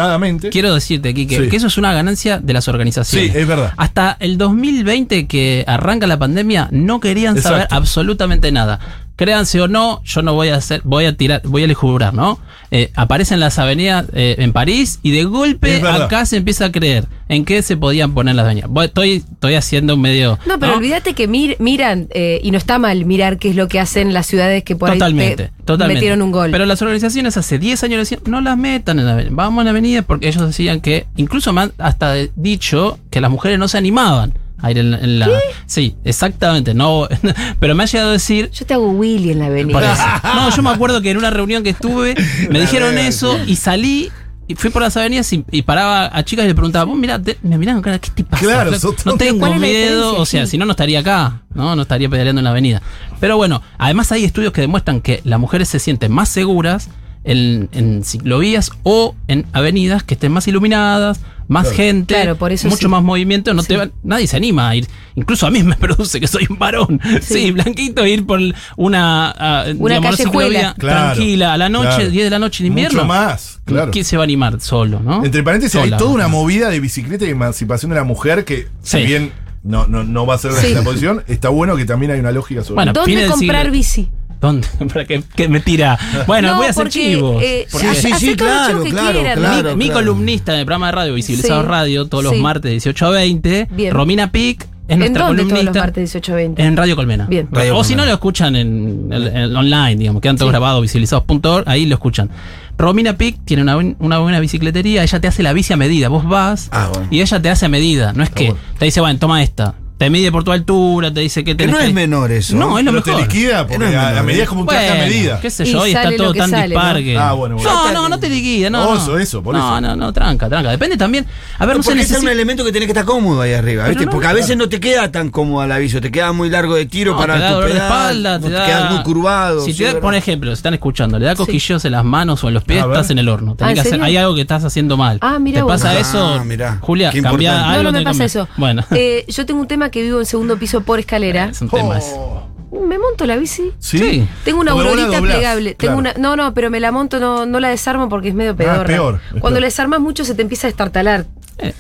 quiero 0.52 0.74
decirte 0.74 1.10
aquí 1.10 1.28
que, 1.28 1.38
Sí. 1.44 1.50
que 1.50 1.58
eso 1.58 1.68
es 1.68 1.78
una 1.78 1.92
ganancia 1.94 2.40
de 2.40 2.54
las 2.54 2.68
organizaciones. 2.70 3.34
Sí, 3.34 3.38
es 3.38 3.46
verdad. 3.46 3.74
Hasta 3.76 4.16
el 4.22 4.38
2020 4.38 5.28
que 5.28 5.66
arranca 5.68 6.08
la 6.08 6.18
pandemia 6.18 6.70
no 6.72 7.02
querían 7.02 7.42
saber 7.42 7.68
absolutamente 7.72 8.52
nada. 8.54 8.80
Créanse 9.18 9.60
o 9.62 9.68
no, 9.68 10.02
yo 10.06 10.22
no 10.22 10.34
voy 10.36 10.50
a 10.50 10.56
hacer, 10.56 10.82
voy 10.86 11.06
a 11.06 11.18
tirar, 11.18 11.42
voy 11.44 11.64
a 11.64 11.66
elucubrar, 11.66 12.14
¿no? 12.14 12.40
Eh, 12.70 12.92
aparecen 12.96 13.40
las 13.40 13.58
avenidas 13.60 14.06
eh, 14.14 14.36
en 14.38 14.54
París 14.54 15.00
y 15.02 15.12
de 15.12 15.24
golpe 15.24 15.82
acá 15.82 16.26
se 16.26 16.38
empieza 16.38 16.66
a 16.66 16.72
creer 16.72 17.08
en 17.28 17.44
qué 17.44 17.62
se 17.64 17.78
podían 17.78 18.14
poner 18.14 18.36
las 18.36 18.46
avenidas. 18.46 18.70
Voy- 18.70 18.86
Estoy, 18.86 19.24
estoy 19.32 19.56
haciendo 19.56 19.96
un 19.96 20.02
medio. 20.02 20.38
No, 20.46 20.60
pero 20.60 20.76
olvídate 20.78 21.14
que 21.16 21.28
mir- 21.28 21.56
miran, 21.60 22.08
eh, 22.12 22.40
y 22.44 22.52
no 22.52 22.58
está 22.60 22.78
mal 22.78 23.06
mirar 23.06 23.38
qué 23.40 23.50
es 23.50 23.56
lo 23.56 23.68
que 23.68 23.80
hacen 23.80 24.14
las 24.14 24.28
ciudades 24.28 24.64
que 24.64 24.76
por 24.76 24.92
ahí 24.92 25.00
Totalmente, 25.00 25.46
pe- 25.46 25.52
totalmente. 25.66 25.96
metieron 25.96 26.22
un 26.22 26.32
gol. 26.32 26.52
Pero 26.52 26.66
las 26.68 26.80
organizaciones 26.84 27.38
hace 27.38 27.58
10 27.58 27.84
años 27.84 27.98
decían, 28.00 28.22
no 28.28 28.40
las 28.42 28.56
metan 28.58 29.00
en 29.00 29.06
la 29.08 29.14
avenida, 29.14 29.32
vamos 29.36 29.62
en 29.62 29.66
la 29.66 29.72
avenida 29.72 30.02
porque 30.04 30.28
ellos 30.28 30.46
decían 30.46 30.80
que, 30.80 31.08
incluso 31.16 31.52
me 31.54 31.62
han 31.62 31.72
hasta 31.80 32.14
dicho 32.36 33.00
que 33.10 33.20
las 33.20 33.32
mujeres 33.32 33.58
no 33.58 33.68
se 33.68 33.78
animaban 33.80 34.34
a 34.60 34.72
ir 34.72 34.78
en, 34.80 34.92
la- 34.92 34.98
en 35.00 35.20
la... 35.20 35.30
Sí, 35.66 35.96
exactamente, 36.04 36.74
no, 36.74 37.08
pero 37.60 37.76
me 37.76 37.84
ha 37.84 37.86
llegado 37.86 38.10
a 38.10 38.14
decir... 38.14 38.50
Yo 38.52 38.66
te 38.66 38.74
hago 38.74 38.90
Willy 38.92 39.32
en 39.32 39.40
la 39.40 39.46
avenida. 39.48 40.22
No, 40.36 40.50
yo 40.56 40.62
me 40.64 40.70
acuerdo 40.72 41.02
que 41.02 41.12
en 41.12 41.18
una 41.18 41.30
reunión 41.30 41.64
que 41.64 41.70
estuve 41.72 42.16
me 42.50 42.60
dijeron 42.62 42.98
eso 42.98 43.38
y 43.46 43.56
salí 43.56 44.12
y 44.50 44.56
fui 44.56 44.70
por 44.70 44.82
las 44.82 44.96
avenidas 44.96 45.32
y, 45.34 45.44
y 45.52 45.62
paraba 45.64 46.10
a 46.12 46.24
chicas 46.24 46.46
y 46.46 46.48
le 46.48 46.56
preguntaba, 46.56 46.86
vos 46.86 46.98
mirá, 46.98 47.22
te- 47.22 47.38
me 47.44 47.58
miraron 47.58 47.82
cara, 47.82 48.00
¿qué 48.00 48.10
te 48.12 48.24
pasa? 48.24 48.44
Claro, 48.46 48.72
no 48.72 48.78
todo- 48.80 49.18
tengo 49.18 49.40
¿Cuál 49.40 49.54
es 49.56 49.60
la 49.62 49.68
miedo, 49.68 50.16
o 50.18 50.26
sea, 50.26 50.46
Sí. 50.46 50.52
si 50.52 50.58
no, 50.58 50.64
no 50.66 50.72
estaría 50.72 51.00
acá, 51.02 51.42
¿no? 51.54 51.76
No 51.76 51.82
estaría 51.82 52.08
pedaleando 52.10 52.40
en 52.40 52.46
la 52.46 52.52
avenida. 52.52 52.82
Pero 53.20 53.36
bueno, 53.36 53.62
además 53.78 54.10
hay 54.14 54.24
estudios 54.24 54.54
que 54.54 54.62
demuestran 54.62 55.02
que 55.02 55.20
las 55.26 55.38
mujeres 55.40 55.68
se 55.68 55.80
sienten 55.80 56.14
más 56.14 56.30
seguras 56.30 56.90
en, 57.28 57.70
en 57.74 58.04
ciclovías 58.04 58.72
o 58.84 59.16
en 59.28 59.46
avenidas 59.54 60.02
que 60.04 60.16
estén 60.16 60.32
más 60.32 60.48
iluminadas, 60.48 61.20
más 61.50 61.64
Claro. 61.68 61.78
gente, 61.78 62.14
Claro, 62.16 62.36
por 62.38 62.52
eso 62.52 62.68
mucho 62.68 62.80
sí. 62.82 62.88
más 62.90 63.02
movimiento, 63.04 63.54
no 63.54 63.62
Sí. 63.62 63.70
te 63.70 63.78
va- 63.78 63.90
nadie 64.04 64.28
se 64.28 64.36
anima 64.36 64.68
a 64.70 64.76
ir. 64.76 64.88
Incluso 65.16 65.48
a 65.48 65.52
mí 65.52 65.64
me 65.64 65.76
produce 65.78 66.20
que 66.20 66.28
soy 66.28 66.46
un 66.50 66.58
varón. 66.60 67.00
Sí, 67.22 67.34
Sí. 67.46 67.52
blanquito 67.52 68.06
ir 68.06 68.26
por 68.26 68.40
una, 68.76 69.32
ah, 69.38 69.64
digamos, 69.68 69.90
callejuela. 69.92 70.16
ciclovía 70.16 70.76
Claro, 70.78 71.14
tranquila 71.16 71.54
a 71.54 71.58
la 71.58 71.70
noche, 71.70 71.88
claro. 71.96 72.10
10 72.10 72.24
de 72.26 72.30
la 72.30 72.40
noche 72.40 72.64
en 72.64 72.68
invierno. 72.68 72.98
Mucho 73.00 73.08
más, 73.08 73.60
claro. 73.66 73.92
¿Quién 73.92 74.04
se 74.04 74.18
va 74.18 74.24
a 74.24 74.26
animar 74.26 74.60
solo, 74.60 75.00
no? 75.00 75.24
Entre 75.24 75.42
paréntesis, 75.44 75.80
hay 75.80 75.92
toda 75.92 76.12
una 76.12 76.28
movida 76.28 76.70
de 76.70 76.80
bicicleta 76.80 77.26
y 77.26 77.30
emancipación 77.30 77.90
de 77.92 77.96
la 77.96 78.04
mujer 78.04 78.44
que, 78.44 78.68
Sí. 78.84 79.00
si 79.00 79.06
bien 79.06 79.32
no, 79.64 79.88
no, 79.88 80.04
no 80.04 80.26
va 80.26 80.36
a 80.36 80.38
ser 80.38 80.52
Sí. 80.54 80.74
la 80.74 80.82
posición, 80.82 81.24
está 81.28 81.50
bueno 81.50 81.76
que 81.78 81.86
también 81.86 82.12
hay 82.12 82.20
una 82.20 82.32
lógica 82.32 82.62
sobre 82.64 82.76
Bueno, 82.76 82.94
¿Dónde 82.94 83.26
comprar 83.28 83.62
siglo- 83.66 83.72
bici? 83.72 84.10
¿Dónde? 84.40 84.68
¿Para 84.94 85.06
qué, 85.06 85.24
qué 85.36 85.48
me 85.50 85.60
tira? 85.60 85.98
Bueno, 86.28 86.50
No, 86.52 86.58
voy 86.58 86.68
a 86.68 86.70
hacer 86.70 86.84
porque, 86.84 87.00
chivos. 87.16 87.42
eh, 87.44 87.68
Porque 87.72 87.96
Sí, 87.96 88.08
sí, 88.14 88.14
sí, 88.20 88.36
claro, 88.36 88.84
claro, 88.84 89.76
mi, 89.76 89.86
mi 89.86 89.90
columnista 89.92 90.54
en 90.54 90.60
el 90.60 90.66
programa 90.66 90.88
de 90.88 90.92
radio 90.92 91.14
Visibilizados 91.16 91.64
Sí. 91.64 91.70
Radio, 91.70 92.06
todos 92.08 92.24
los 92.24 92.36
martes 92.38 92.64
de 92.64 92.72
18 92.72 93.06
a 93.08 93.10
20, 93.10 93.68
Bien. 93.72 93.94
Romina 93.94 94.32
Pic, 94.32 94.62
es 94.62 94.68
¿En 94.94 95.00
nuestra 95.00 95.26
dónde 95.26 95.42
todos 95.42 95.52
los 95.52 95.60
columnista. 95.60 95.80
martes 95.80 96.02
18 96.14 96.32
a 96.32 96.36
20? 96.36 96.62
En 96.64 96.78
Radio 96.78 96.96
Colmena. 96.96 97.26
Bien. 97.26 97.48
Radio 97.52 97.78
o 97.78 97.84
si 97.84 97.96
no 97.96 98.06
lo 98.06 98.12
escuchan 98.14 98.56
en, 98.56 99.10
el- 99.12 99.28
en 99.28 99.56
online, 99.56 99.96
digamos, 99.96 100.22
quedan 100.22 100.38
todos 100.38 100.50
Sí. 100.50 100.52
grabados, 100.52 100.82
visibilizados.org, 100.84 101.64
ahí 101.68 101.86
lo 101.88 101.96
escuchan. 101.96 102.30
Romina 102.78 103.18
Pic 103.18 103.38
tiene 103.44 103.64
una, 103.64 103.76
una 103.78 104.20
buena 104.20 104.40
bicicletería, 104.40 105.02
ella 105.02 105.20
te 105.20 105.28
hace 105.28 105.42
la 105.42 105.52
bici 105.52 105.74
a 105.74 105.78
medida. 105.78 106.10
Vos 106.10 106.26
vas 106.30 106.70
Ah, 106.72 106.90
bueno. 106.94 107.08
y 107.10 107.22
ella 107.22 107.42
te 107.42 107.50
hace 107.50 107.66
a 107.66 107.70
medida. 107.70 108.14
No 108.14 108.22
es 108.24 108.30
que 108.30 108.46
bueno. 108.52 108.60
te 108.78 108.86
dice, 108.86 109.02
bueno, 109.02 109.18
toma 109.20 109.42
esta. 109.42 109.74
Te 109.98 110.12
mide 110.12 110.32
por 110.32 110.44
tu 110.44 110.52
altura, 110.52 111.12
te 111.12 111.22
dice 111.22 111.44
que 111.44 111.52
Que 111.52 111.56
tenés 111.56 111.74
no 111.74 111.80
que- 111.82 111.88
es 111.88 111.94
menor 111.94 112.32
eso. 112.32 112.56
No, 112.56 112.78
es 112.78 112.86
lo 112.86 112.92
Pero 112.92 113.04
te 113.04 113.10
mejor. 113.12 113.24
liquida 113.34 113.66
porque 113.66 113.80
No 113.80 113.86
es 113.88 113.96
a 113.96 114.12
la 114.12 114.22
medida 114.22 114.42
¿eh? 114.42 114.44
es 114.44 114.50
como 114.50 114.62
un 114.62 114.68
traje 114.68 114.90
a 114.92 114.94
medida. 114.96 115.40
qué 115.42 115.50
sé 115.50 115.64
Y 115.64 115.72
yo, 115.72 115.82
hoy 115.82 115.90
está 115.92 116.16
todo 116.16 116.34
que 116.34 116.40
tan 116.40 116.50
sale, 116.52 116.68
dispar 116.68 116.94
¿no? 116.98 117.00
que- 117.02 117.18
Ah, 117.18 117.32
bueno, 117.34 117.56
bueno. 117.56 117.72
No, 117.74 117.92
no, 117.94 118.10
no 118.10 118.20
te 118.20 118.30
liquida, 118.30 118.70
no. 118.70 118.90
Oso, 118.92 119.14
no. 119.14 119.18
eso, 119.18 119.42
por 119.42 119.56
no, 119.56 119.60
eso. 119.60 119.82
No, 119.82 119.96
no, 119.96 120.14
tranca, 120.14 120.48
tranca. 120.50 120.70
Depende 120.70 120.98
también. 120.98 121.26
A 121.58 121.66
ver, 121.66 121.78
no 121.78 121.82
sé, 121.84 121.90
porque 121.90 122.04
ese 122.04 122.14
es 122.16 122.22
un 122.22 122.30
elemento 122.30 122.64
que 122.64 122.72
tenés 122.72 122.86
que 122.86 122.92
estar 122.92 123.06
cómodo 123.06 123.42
ahí 123.42 123.54
arriba, 123.54 123.84
Pero 123.86 123.90
¿viste? 123.96 124.06
no, 124.06 124.12
porque 124.12 124.28
a 124.28 124.30
claro. 124.30 124.42
veces 124.44 124.56
no 124.58 124.70
te 124.70 124.80
queda 124.80 125.12
tan 125.12 125.30
cómodo 125.32 125.62
al 125.62 125.72
aviso, 125.72 126.00
te 126.00 126.12
queda 126.12 126.32
muy 126.32 126.50
largo 126.52 126.76
de 126.76 126.86
tiro 126.86 127.14
No, 127.14 127.18
para 127.18 127.34
te 127.34 127.40
da 127.40 127.48
tu 127.50 127.56
dolor 127.56 127.70
de 127.74 127.78
espalda, 127.80 128.38
no 128.40 128.46
te 128.48 128.52
da- 128.54 128.66
quedas 128.68 128.92
muy 128.92 129.02
curvado. 129.04 129.66
Si 129.66 129.74
sí, 129.74 129.80
te 129.80 129.94
da, 129.94 130.00
por 130.00 130.14
ejemplo, 130.14 130.52
si 130.52 130.60
están 130.60 130.76
escuchando, 130.76 131.18
le 131.18 131.26
da 131.26 131.36
cosquilleos 131.36 131.84
en 131.86 131.92
las 131.94 132.06
manos 132.06 132.44
o 132.44 132.50
en 132.50 132.54
los 132.54 132.64
pies, 132.64 132.86
estás 132.86 133.10
en 133.10 133.18
el 133.18 133.28
horno. 133.30 133.58
Ah, 133.60 133.72
¿en 133.72 133.82
que 133.82 134.00
hay 134.04 134.16
algo 134.18 134.36
que 134.36 134.42
estás 134.42 134.64
haciendo 134.64 134.96
mal. 134.96 135.18
Ah, 135.22 135.40
mira 135.40 135.62
¿Te 135.62 135.66
pasa 135.68 135.90
Ah, 135.90 136.00
eso? 136.00 136.46
mirá, 136.46 136.78
Julia, 136.82 137.12
cambia 137.24 137.72
algo. 137.72 137.84
no, 137.84 137.84
no 137.84 137.92
me 137.94 138.00
tenés 138.00 138.00
que 138.00 138.04
pasa 138.04 138.12
cambiar. 138.12 138.28
eso. 138.28 138.48
Bueno, 138.58 138.84
Eh, 138.92 139.26
yo 139.28 139.46
tengo 139.46 139.60
un 139.62 139.68
tema 139.68 139.87
que 139.90 140.02
vivo 140.02 140.20
en 140.20 140.26
segundo 140.26 140.58
piso 140.58 140.82
por 140.82 141.00
escalera. 141.00 141.46
es 141.50 141.62
un 141.62 141.70
tema 141.70 141.98
ese. 141.98 142.12
Oh. 142.16 142.44
Me 142.86 142.98
monto 143.00 143.26
la 143.26 143.38
bici. 143.38 143.72
¿Sí? 143.80 143.98
Sí. 143.98 144.28
Tengo 144.44 144.60
una 144.60 144.74
Porque 144.74 144.88
vos 144.90 144.96
la 144.98 145.02
aurorita 145.04 145.18
doblás, 145.20 145.38
plegable. 145.38 145.76
Tengo 145.76 146.00
claro. 146.02 146.18
una, 146.20 146.30
no, 146.30 146.36
no, 146.36 146.54
pero 146.54 146.70
me 146.70 146.80
la 146.80 146.92
monto, 146.92 147.20
no, 147.20 147.46
no 147.46 147.60
la 147.60 147.70
desarmo 147.70 148.10
porque 148.10 148.28
es 148.30 148.36
medio 148.36 148.56
pedorra. 148.56 148.84
peor, 148.86 149.22
es 149.34 149.42
Cuando 149.42 149.60
la 149.60 149.68
desarmas 149.68 150.00
mucho 150.02 150.26
se 150.26 150.36
te 150.36 150.42
empieza 150.42 150.68
a 150.68 150.70
estartalar. 150.70 151.26
Eh. 151.60 151.74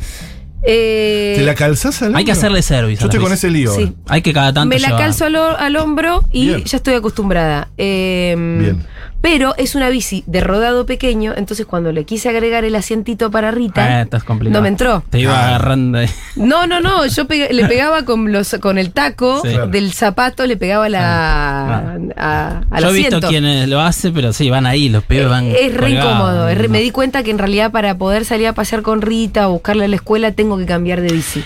Eh, 0.64 1.36
¿Te 1.38 1.44
la 1.46 1.54
calzás 1.56 2.02
al 2.02 2.16
Hay 2.16 2.26
que 2.26 2.32
hombro? 2.32 2.40
hacerle 2.40 2.62
service. 2.62 2.96
Yo 2.96 3.02
a 3.02 3.08
la 3.08 3.10
estoy 3.14 3.20
con 3.20 3.32
bici. 3.32 3.46
ese 3.48 3.52
lío. 3.52 3.76
Sí. 3.76 3.94
Hay 4.08 4.22
que 4.22 4.34
cada 4.34 4.54
tanto 4.54 4.70
me 4.70 4.80
la 4.80 4.88
llevar. 4.88 5.04
calzo 5.04 5.26
al, 5.26 5.36
ho- 5.36 5.58
al 5.58 5.76
hombro 5.76 6.24
y 6.32 6.48
Bien. 6.48 6.64
ya 6.64 6.78
estoy 6.78 6.96
acostumbrada. 6.96 7.68
Eh, 7.78 8.36
Bien. 8.38 8.86
Pero 9.20 9.56
es 9.58 9.74
una 9.76 9.90
bici 9.90 10.24
de 10.28 10.42
rodado 10.42 10.86
pequeño, 10.86 11.34
entonces 11.36 11.66
cuando 11.66 11.92
le 11.92 12.06
quise 12.06 12.30
agregar 12.30 12.64
el 12.64 12.76
asientito 12.76 13.32
para 13.32 13.50
Ah, 13.50 13.52
Rita, 13.52 14.02
estás 14.04 14.24
complicado. 14.24 14.60
no 14.60 14.62
me 14.64 14.68
entró. 14.70 15.04
Te 15.10 15.20
iba 15.20 15.34
Ah. 15.34 15.48
agarrando 15.48 15.98
ahí. 15.98 16.08
No, 16.36 16.68
no, 16.68 16.80
no, 16.82 17.06
yo 17.08 17.26
pega- 17.28 17.50
le 17.50 17.66
pegaba 17.68 18.06
con 18.06 18.32
los 18.32 18.56
con 18.62 18.78
el 18.78 18.92
taco 18.92 19.42
Sí. 19.44 19.50
del 19.72 19.92
zapato, 19.94 20.46
le 20.46 20.56
pegaba 20.56 20.88
la, 20.88 21.98
a- 22.16 22.62
al 22.70 22.84
Yo 22.84 22.90
he 22.90 22.94
visto 22.94 23.20
quienes 23.22 23.68
lo 23.68 23.82
hacen, 23.82 24.14
pero 24.14 24.32
sí, 24.34 24.50
van 24.50 24.66
ahí, 24.66 24.90
los 24.90 25.04
pibes 25.04 25.28
van. 25.30 25.46
Es 25.48 25.74
re 25.74 25.80
colgados. 25.88 26.12
incómodo. 26.14 26.48
es 26.50 26.58
re- 26.58 26.68
me 26.70 26.80
di 26.80 26.92
cuenta 26.92 27.24
que 27.24 27.32
en 27.32 27.40
realidad 27.40 27.72
para 27.72 27.98
poder 27.98 28.24
salir 28.24 28.48
a 28.48 28.54
pasear 28.54 28.82
con 28.84 29.02
Rita 29.02 29.50
o 29.50 29.54
buscarla 29.54 29.86
a 29.86 29.88
la 29.88 29.96
escuela 29.96 30.32
tengo 30.32 30.58
que 30.58 30.66
cambiar 30.66 31.02
de 31.02 31.10
bici. 31.12 31.44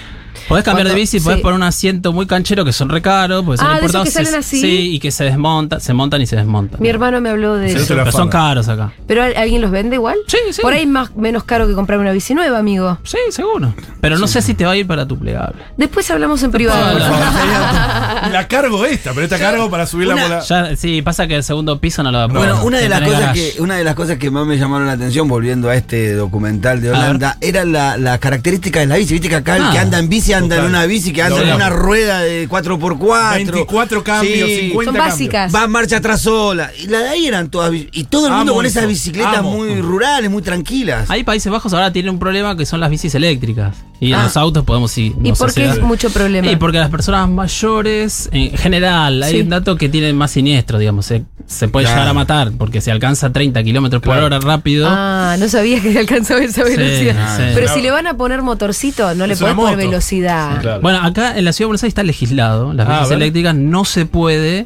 Podés 0.52 0.64
cambiar 0.66 0.86
Cuando- 0.88 0.96
de 0.96 1.02
bici, 1.02 1.20
podés 1.20 1.38
sí. 1.38 1.42
poner 1.44 1.56
un 1.56 1.64
asiento 1.64 2.14
muy 2.14 2.26
canchero 2.28 2.64
que 2.66 2.74
son 2.74 2.90
re 2.90 3.02
caros, 3.02 3.44
porque 3.46 3.58
son 3.58 3.68
Ah, 3.68 3.70
de 3.72 3.76
esos 3.78 3.86
importados. 3.96 4.06
que 4.08 4.12
salen 4.12 4.36
así. 4.36 4.62
Sí, 4.62 4.96
y 4.96 5.00
que 5.00 5.12
se 5.12 5.24
desmontan, 5.24 5.80
se 5.82 5.94
montan 5.94 6.22
y 6.22 6.28
se 6.28 6.36
desmontan. 6.36 6.82
Mi 6.82 6.90
hermano 6.90 7.22
me 7.22 7.30
habló 7.30 7.56
de 7.56 7.70
Sí, 7.72 7.78
eso. 7.78 7.96
la 7.96 8.04
Pero 8.04 8.12
son 8.18 8.30
caros 8.30 8.68
acá. 8.68 8.92
¿Pero 9.08 9.24
al- 9.24 9.36
alguien 9.38 9.62
los 9.62 9.72
vende 9.72 9.96
igual? 9.96 10.18
Sí, 10.28 10.38
sí. 10.52 10.62
Por 10.62 10.74
ahí 10.74 10.86
más 10.86 11.16
menos 11.16 11.44
caro 11.44 11.68
que 11.68 11.74
comprar 11.74 12.00
una 12.00 12.12
bici 12.12 12.34
nueva, 12.34 12.60
amigo. 12.60 12.98
Sí, 13.04 13.18
seguro. 13.32 13.74
Pero 14.02 14.18
no 14.20 14.28
sé 14.28 14.42
si 14.42 14.54
te 14.54 14.66
va 14.66 14.72
a 14.72 14.76
ir 14.76 14.86
para 14.88 15.08
tu 15.08 15.18
plegable. 15.18 15.62
Después 15.78 16.10
hablamos 16.12 16.42
en 16.44 16.52
privado. 16.52 17.00
Favor, 17.00 17.12
La 18.32 18.48
cargo 18.48 18.86
esta, 18.86 19.12
pero 19.12 19.24
esta 19.24 19.40
cargo 19.40 19.70
para 19.70 19.86
subirla 19.86 20.14
Una- 20.16 20.24
por 20.24 20.32
la. 20.32 20.40
Ya, 20.42 20.76
sí, 20.76 21.02
pasa 21.02 21.28
que 21.28 21.36
el 21.36 21.44
segundo 21.44 21.80
piso 21.80 22.04
no 22.04 22.12
lo 22.12 22.18
va 22.20 22.24
a 22.26 22.28
poder. 22.28 22.50
Bueno, 22.50 22.66
una 22.66 22.78
de, 22.78 22.90
las 22.90 23.02
cosas 23.02 23.20
garage. 23.20 23.54
que, 23.56 23.62
una 23.62 23.76
de 23.76 23.84
las 23.84 23.96
cosas 23.96 24.18
que 24.18 24.30
más 24.32 24.46
me 24.46 24.58
llamaron 24.58 24.88
la 24.88 24.94
atención, 24.94 25.28
volviendo 25.28 25.70
a 25.70 25.76
este 25.76 26.14
documental 26.14 26.82
de. 26.82 26.92
Holanda, 26.92 27.38
era 27.42 27.66
la, 27.66 27.98
la 27.98 28.18
característica 28.20 28.80
de 28.80 28.86
la 28.88 28.96
bici. 28.98 29.14
Viste 29.14 29.30
que 29.30 29.36
acá 29.36 29.56
el 29.58 29.64
Ah, 29.64 29.70
que 29.72 29.80
anda 29.80 29.98
en 30.00 30.10
bici 30.10 30.34
anda 30.44 30.56
total. 30.56 30.70
en 30.70 30.76
una 30.76 30.86
bici 30.86 31.14
que 31.14 31.22
anda 31.24 31.42
en 31.42 31.54
una 31.56 31.70
rueda 31.70 32.20
de 32.22 32.48
4x4. 32.50 33.36
24 33.36 34.04
cambios, 34.04 34.50
Sí. 34.50 34.56
50 34.70 34.86
Son 34.86 34.96
cambios. 34.96 35.06
básicas. 35.14 35.56
Va 35.56 35.64
en 35.66 35.72
marcha 35.72 35.98
atrás 35.98 36.22
sola. 36.22 36.72
Y 36.82 36.88
la 36.88 37.00
de 37.00 37.10
ahí 37.10 37.26
eran 37.28 37.50
todas. 37.50 37.72
Y 37.74 38.04
todo 38.06 38.28
el 38.28 38.34
mundo 38.34 38.52
Amo 38.52 38.58
con 38.58 38.66
esas 38.66 38.84
eso, 38.84 38.90
bicicletas 38.90 39.38
amo. 39.38 39.52
muy 39.58 39.82
rurales, 39.82 40.30
muy 40.30 40.42
tranquilas. 40.42 41.10
Ahí 41.10 41.24
Países 41.24 41.52
Bajos 41.52 41.74
ahora 41.74 41.92
tienen 41.94 42.12
un 42.14 42.20
problema 42.20 42.56
que 42.58 42.66
son 42.66 42.80
las 42.80 42.90
bicis 42.90 43.14
eléctricas. 43.16 43.76
Y 44.00 44.08
en 44.14 44.20
Ah. 44.20 44.24
los 44.24 44.36
autos 44.38 44.64
podemos 44.66 44.98
ir. 44.98 45.14
¿Y 45.24 45.32
por 45.34 45.54
qué 45.54 45.70
es 45.70 45.82
mucho 45.82 46.10
problema? 46.10 46.52
Y 46.52 46.56
porque 46.56 46.80
las 46.80 46.90
personas 46.90 47.30
mayores, 47.30 48.30
en 48.32 48.58
general, 48.58 49.22
hay 49.22 49.34
Sí. 49.34 49.42
un 49.42 49.50
dato 49.50 49.76
que 49.76 49.90
tienen 49.90 50.16
más 50.16 50.32
siniestro, 50.32 50.80
digamos. 50.80 51.06
Se, 51.06 51.24
se 51.52 51.68
puede 51.68 51.86
Claro. 51.86 52.00
llegar 52.02 52.10
a 52.10 52.14
matar 52.14 52.52
porque 52.58 52.82
se 52.82 52.92
alcanza 52.92 53.32
30 53.32 53.62
kilómetros 53.64 54.02
por 54.02 54.14
Claro. 54.14 54.26
hora 54.28 54.40
rápido. 54.40 54.88
Ah, 54.90 55.36
no 55.40 55.48
sabía 55.50 55.82
que 55.82 55.98
alcanzaba 56.00 56.42
esa 56.42 56.66
Sí, 56.66 56.76
velocidad. 56.78 57.38
sí. 57.38 57.44
Pero 57.54 57.74
si 57.74 57.82
le 57.82 57.92
van 57.92 58.08
a 58.08 58.16
poner 58.16 58.42
motorcito, 58.42 59.14
no 59.16 59.28
le 59.28 59.36
una 59.36 59.56
poner 59.56 59.78
velocidad. 59.78 60.56
Sí, 60.56 60.62
claro. 60.62 60.82
Bueno, 60.82 61.00
acá 61.02 61.38
en 61.38 61.46
la 61.46 61.54
ciudad 61.54 61.66
de 61.66 61.70
Buenos 61.70 61.84
Aires 61.84 61.92
está 61.92 62.04
legislado. 62.04 62.74
Las 62.74 62.88
Ah, 62.88 63.00
bicis 63.00 63.12
eléctricas 63.12 63.54
no 63.56 63.86
se 63.86 64.06
puede 64.06 64.66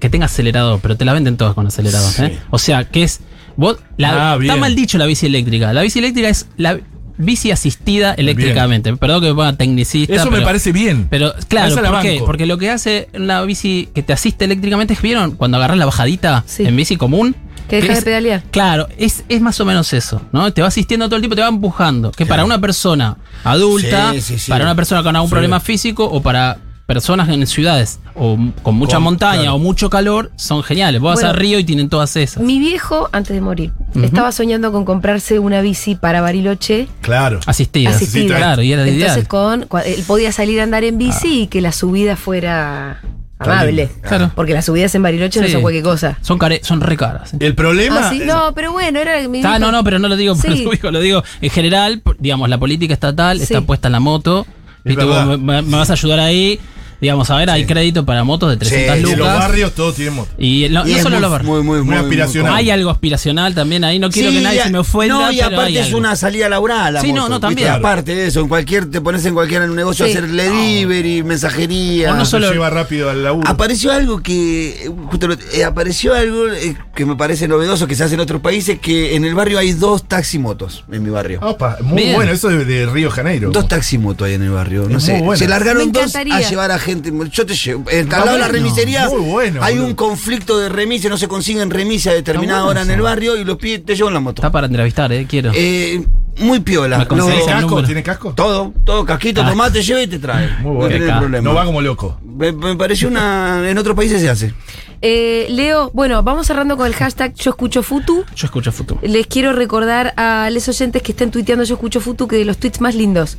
que 0.00 0.08
tenga 0.08 0.24
acelerador, 0.26 0.80
pero 0.80 0.96
te 0.96 1.04
la 1.04 1.12
venden 1.12 1.36
todas 1.36 1.52
con 1.54 1.66
acelerador. 1.66 2.10
Sí. 2.10 2.22
¿eh? 2.24 2.38
O 2.50 2.58
sea, 2.58 2.84
que 2.84 3.02
es. 3.02 3.20
Vos, 3.56 3.78
la- 3.98 4.32
Ah, 4.32 4.38
está 4.40 4.56
mal 4.56 4.74
dicho 4.74 4.96
la 4.98 5.06
bici 5.06 5.26
eléctrica. 5.26 5.72
La 5.72 5.82
bici 5.82 5.98
eléctrica 5.98 6.28
es 6.28 6.46
la 6.56 6.78
bici 7.18 7.50
asistida 7.50 8.14
eléctricamente. 8.14 8.94
Perdón 8.96 9.20
que 9.22 9.28
me 9.28 9.34
ponga 9.34 9.52
tecnicista. 9.54 10.14
Eso 10.14 10.30
me 10.30 10.40
parece 10.42 10.72
bien. 10.72 11.06
Pero 11.10 11.32
claro, 11.48 11.74
¿por 11.76 12.00
qué? 12.02 12.22
Porque 12.24 12.46
lo 12.46 12.58
que 12.58 12.70
hace 12.70 13.08
una 13.14 13.42
bici 13.42 13.88
que 13.94 14.02
te 14.02 14.12
asiste 14.12 14.44
eléctricamente 14.44 14.94
es 14.94 15.00
que 15.00 15.06
vieron 15.08 15.32
cuando 15.32 15.56
agarras 15.56 15.78
la 15.78 15.86
bajadita 15.86 16.44
Sí. 16.46 16.64
en 16.64 16.76
bici 16.76 16.96
común. 16.96 17.34
Que 17.68 17.80
dejas 17.80 17.98
es- 17.98 18.04
de 18.04 18.10
pedalear. 18.12 18.42
Claro, 18.52 18.86
es, 18.96 19.24
es 19.28 19.40
más 19.40 19.58
o 19.58 19.64
menos 19.64 19.92
eso, 19.92 20.22
¿no? 20.30 20.52
Te 20.52 20.62
va 20.62 20.68
asistiendo 20.68 21.06
todo 21.06 21.16
el 21.16 21.22
tiempo, 21.22 21.34
te 21.34 21.42
va 21.42 21.48
empujando. 21.48 22.12
Que 22.12 22.24
para 22.24 22.44
una 22.44 22.60
persona 22.60 23.16
adulta, 23.42 24.12
Sí, 24.12 24.20
sí, 24.20 24.38
sí. 24.38 24.50
para 24.50 24.64
una 24.64 24.76
persona 24.76 25.02
con 25.02 25.16
algún 25.16 25.28
Sí. 25.28 25.32
problema 25.32 25.58
físico 25.58 26.04
o 26.04 26.22
para 26.22 26.58
personas 26.86 27.28
en 27.28 27.44
ciudades 27.48 27.98
o 28.14 28.38
con 28.62 28.76
mucha 28.76 28.96
Con- 28.96 29.02
montaña 29.04 29.40
claro. 29.42 29.56
o 29.56 29.58
mucho 29.58 29.90
calor, 29.90 30.30
son 30.36 30.62
geniales. 30.62 31.00
Vos 31.00 31.10
vas 31.14 31.16
Bueno, 31.22 31.30
a 31.30 31.32
Río 31.32 31.58
y 31.58 31.64
tienen 31.64 31.88
todas 31.88 32.14
esas. 32.16 32.42
Mi 32.42 32.58
viejo, 32.60 33.08
antes 33.12 33.34
de 33.34 33.40
morir, 33.40 33.72
estaba 34.00 34.30
soñando 34.32 34.70
con 34.72 34.84
comprarse 34.84 35.38
una 35.40 35.60
bici 35.62 35.96
para 35.96 36.20
Bariloche 36.20 36.86
Claro. 37.00 37.40
Asistidas. 37.46 37.96
asistida. 37.96 38.36
Claro, 38.36 38.62
y 38.62 38.72
era 38.72 38.82
Entonces 38.86 39.12
ideal. 39.16 39.28
con, 39.28 39.66
él 39.84 40.04
podía 40.06 40.30
salir 40.32 40.60
a 40.60 40.62
andar 40.62 40.84
en 40.84 40.96
bici 40.96 41.42
y 41.42 41.46
que 41.48 41.60
la 41.60 41.72
subida 41.72 42.14
fuera 42.14 43.00
amable. 43.38 43.90
Claro. 44.02 44.30
Porque 44.34 44.54
las 44.54 44.64
subidas 44.64 44.94
en 44.94 45.02
Bariloche 45.02 45.40
no 45.40 45.48
son 45.48 45.62
cualquier 45.62 45.82
cosa. 45.84 46.18
Son, 46.22 46.38
care- 46.38 46.60
son 46.62 46.80
re 46.80 46.96
caras. 46.96 47.34
¿eh? 47.34 47.38
El 47.40 47.54
problema. 47.56 48.06
Ah, 48.08 48.10
sí, 48.10 48.22
no, 48.24 48.52
pero 48.54 48.70
bueno, 48.72 49.00
era 49.00 49.26
mi 49.28 49.42
Ah, 49.44 49.58
no, 49.58 49.72
no, 49.72 49.82
pero 49.84 49.98
no 49.98 50.06
lo 50.08 50.16
digo 50.16 50.36
por 50.36 50.52
Sí. 50.52 50.66
hijo, 50.72 50.90
lo 50.92 51.00
digo 51.00 51.22
en 51.40 51.50
general, 51.50 52.00
digamos, 52.18 52.48
la 52.48 52.58
política 52.58 52.94
estatal 52.94 53.38
Sí. 53.38 53.42
está 53.42 53.60
puesta 53.60 53.88
en 53.88 53.92
la 53.92 54.00
moto. 54.00 54.46
Es 54.84 54.92
Y 54.92 54.96
tú 54.96 55.06
me- 55.38 55.62
me 55.62 55.76
vas 55.76 55.90
a 55.90 55.94
ayudar 55.94 56.20
ahí. 56.20 56.60
Digamos, 57.00 57.28
a 57.30 57.36
ver, 57.36 57.50
hay 57.50 57.66
crédito 57.66 58.04
para 58.06 58.24
motos 58.24 58.50
de 58.50 58.56
300 58.56 58.94
Sí, 58.96 59.02
En 59.02 59.02
los 59.10 59.18
lucas. 59.18 59.38
barrios 59.38 59.72
todos 59.74 59.94
tienen 59.94 60.14
moto. 60.14 60.30
Y 60.38 60.66
no, 60.70 60.86
Y 60.88 60.92
no 60.94 60.98
solo 61.02 61.10
muy, 61.16 61.20
los 61.22 61.30
barrios. 61.30 61.50
Muy, 61.50 61.62
muy, 61.62 61.78
Muy 61.78 61.86
muy, 61.86 61.96
aspiracional. 61.96 62.54
Hay 62.54 62.70
algo 62.70 62.90
aspiracional 62.90 63.54
también 63.54 63.84
ahí. 63.84 63.98
No 63.98 64.10
quiero 64.10 64.30
Sí, 64.30 64.36
que 64.38 64.42
nadie 64.42 64.56
y 64.56 64.60
a- 64.60 64.64
se 64.64 64.70
me 64.70 64.78
ofenda. 64.78 65.14
No, 65.14 65.32
y 65.32 65.36
pero 65.36 65.46
aparte 65.48 65.64
hay 65.64 65.78
es 65.78 65.86
algo. 65.86 65.98
una 65.98 66.16
salida 66.16 66.48
laboral. 66.48 66.94
la 66.94 67.00
Sí, 67.02 67.12
no, 67.12 67.22
moto, 67.22 67.28
no, 67.34 67.40
también. 67.40 67.68
Aparte 67.68 68.14
de 68.14 68.26
eso, 68.28 68.40
en 68.40 68.48
cualquier, 68.48 68.90
te 68.90 69.00
pones 69.00 69.24
en 69.26 69.34
cualquier 69.34 69.62
en 69.62 69.70
un 69.70 69.76
negocio 69.76 70.06
Sí. 70.06 70.12
a 70.12 70.18
hacer 70.18 70.30
delivery, 70.30 71.22
mensajería. 71.22 72.12
O 72.12 72.16
no 72.16 72.24
solo- 72.24 72.50
lleva 72.50 72.70
rápido 72.70 73.10
al 73.10 73.22
laburo. 73.22 73.48
Apareció 73.48 73.92
algo 73.92 74.22
que. 74.22 74.90
justo 75.10 75.28
eh, 75.52 75.64
apareció 75.64 76.14
algo 76.14 76.48
eh, 76.48 76.76
que 76.94 77.04
me 77.04 77.16
parece 77.16 77.46
novedoso 77.48 77.86
que 77.86 77.94
se 77.94 78.04
hace 78.04 78.14
en 78.14 78.20
otros 78.20 78.40
países: 78.40 78.78
que 78.80 79.16
en 79.16 79.24
el 79.24 79.34
barrio 79.34 79.58
hay 79.58 79.72
dos 79.72 80.08
taximotos 80.08 80.84
en 80.90 81.02
mi 81.02 81.10
barrio. 81.10 81.40
Opa, 81.42 81.78
muy 81.82 82.02
Bien. 82.02 82.14
bueno, 82.14 82.32
eso 82.32 82.48
de, 82.48 82.64
de 82.64 82.86
Río 82.86 83.10
Janeiro. 83.10 83.50
Dos 83.50 83.68
taximotos 83.68 84.26
hay 84.28 84.34
en 84.34 84.42
el 84.42 84.50
barrio. 84.50 84.86
No 84.88 84.98
Es 84.98 85.04
sé. 85.04 85.18
bueno. 85.20 85.36
Se 85.36 85.46
largaron 85.48 85.92
dos 85.92 86.14
a 86.16 86.22
llevar 86.40 86.70
a 86.72 86.78
gente. 86.86 87.12
Yo 87.30 87.44
te 87.44 87.54
llevo. 87.54 87.84
Al 87.90 88.08
lado 88.08 88.32
de 88.32 88.38
la 88.38 88.48
remisería. 88.48 89.08
muy 89.08 89.20
bueno, 89.20 89.62
hay 89.62 89.74
boludo. 89.74 89.88
un 89.88 89.94
conflicto 89.94 90.56
de 90.58 90.68
remise, 90.70 91.08
no 91.10 91.18
se 91.18 91.28
consiguen 91.28 91.68
remise 91.70 92.08
a 92.10 92.14
determinada 92.14 92.60
bueno 92.64 92.70
hora 92.80 92.82
en 92.82 92.90
el 92.90 93.02
barrio 93.02 93.36
y 93.36 93.44
los 93.44 93.58
pibes 93.58 93.84
te 93.84 93.94
llevan 93.94 94.14
la 94.14 94.20
moto. 94.20 94.40
Está 94.40 94.50
para 94.50 94.66
entrevistar, 94.66 95.12
eh, 95.12 95.26
quiero. 95.28 95.50
Eh, 95.54 96.02
muy 96.38 96.60
piola. 96.60 96.98
Me 96.98 97.04
Los- 97.04 97.08
conseguís 97.08 97.44
¿Tiene 97.44 97.52
el 97.60 97.64
casco? 97.66 97.82
¿Tiene 97.84 98.02
casco? 98.02 98.32
todo, 98.34 98.72
todo, 98.84 99.04
casquito, 99.04 99.42
Ah. 99.42 99.50
tomate, 99.50 99.82
lleva 99.82 100.02
y 100.02 100.06
te 100.06 100.18
trae. 100.18 100.48
Muy 100.60 100.64
No 100.64 100.72
bueno. 100.74 100.88
tiene 100.88 101.04
Acá. 101.10 101.18
problema. 101.20 101.44
No 101.48 101.54
va 101.54 101.64
como 101.64 101.80
loco. 101.82 102.18
Me, 102.24 102.52
me 102.52 102.76
pareció 102.76 103.08
una. 103.08 103.68
En 103.68 103.76
otros 103.78 103.96
países 103.96 104.20
se 104.20 104.28
hace. 104.30 104.54
Eh, 105.02 105.46
Leo, 105.50 105.90
bueno, 105.92 106.22
vamos 106.22 106.46
cerrando 106.46 106.76
con 106.76 106.86
el 106.86 106.94
hashtag 106.94 107.34
Yo 107.34 107.50
Escucho 107.50 107.82
Futu. 107.82 108.24
Yo 108.34 108.46
escucho 108.46 108.72
futuro. 108.72 109.00
Les 109.02 109.26
quiero 109.26 109.52
recordar 109.52 110.14
a 110.16 110.48
los 110.50 110.66
oyentes 110.68 111.02
que 111.02 111.12
estén 111.12 111.30
tuiteando 111.30 111.64
Yo 111.64 111.74
Escucho 111.74 112.00
Futu 112.00 112.26
que 112.28 112.36
de 112.36 112.44
los 112.46 112.56
tweets 112.58 112.80
más 112.80 112.94
lindos, 112.94 113.36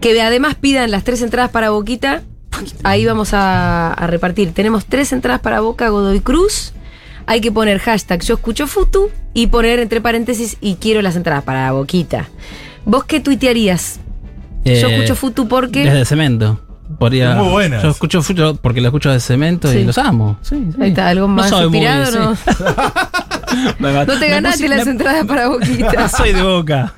que 0.00 0.20
además 0.20 0.54
pidan 0.54 0.90
las 0.90 1.02
tres 1.04 1.22
entradas 1.22 1.50
para 1.50 1.70
Boquita, 1.70 2.22
ahí 2.84 3.04
vamos 3.06 3.32
a, 3.34 3.92
a 3.92 4.06
repartir. 4.06 4.52
Tenemos 4.52 4.86
tres 4.86 5.12
entradas 5.12 5.40
para 5.40 5.60
Boca 5.60 5.88
Godoy 5.88 6.20
Cruz. 6.20 6.72
Hay 7.26 7.40
que 7.40 7.50
poner 7.50 7.78
hashtag 7.80 8.22
Yo 8.22 8.34
Escucho 8.34 8.66
Futu 8.68 9.10
y 9.34 9.48
poner 9.48 9.80
entre 9.80 10.00
paréntesis 10.00 10.56
y 10.60 10.76
quiero 10.76 11.02
las 11.02 11.16
entradas 11.16 11.42
para 11.44 11.72
Boquita. 11.72 12.28
¿Vos 12.84 13.04
qué 13.04 13.18
tuitearías? 13.20 13.98
Yo 14.64 14.88
escucho 14.88 15.14
Futu 15.16 15.48
porque... 15.48 15.84
Desde 15.84 16.04
cemento. 16.04 16.60
Podría- 16.98 17.34
Muy 17.34 17.48
buenas. 17.50 17.82
Yo 17.82 17.90
escucho 17.90 18.22
futuro 18.22 18.54
porque 18.54 18.80
lo 18.80 18.88
escucho 18.88 19.10
de 19.10 19.18
cemento 19.18 19.70
Sí. 19.70 19.78
y 19.78 19.84
los 19.84 19.98
amo. 19.98 20.38
Sí, 20.42 20.68
sí. 20.72 20.80
Ahí 20.80 20.90
está, 20.90 21.08
algo 21.08 21.26
más 21.26 21.50
inspirado. 21.50 22.30
¿no? 22.32 22.36
No 23.80 24.18
te 24.18 24.28
ganaste 24.28 24.68
las 24.68 24.84
me- 24.86 24.92
entradas 24.92 25.24
para 25.24 25.48
Boquita. 25.48 26.08
Soy 26.16 26.32
de 26.32 26.42
boca. 26.42 26.92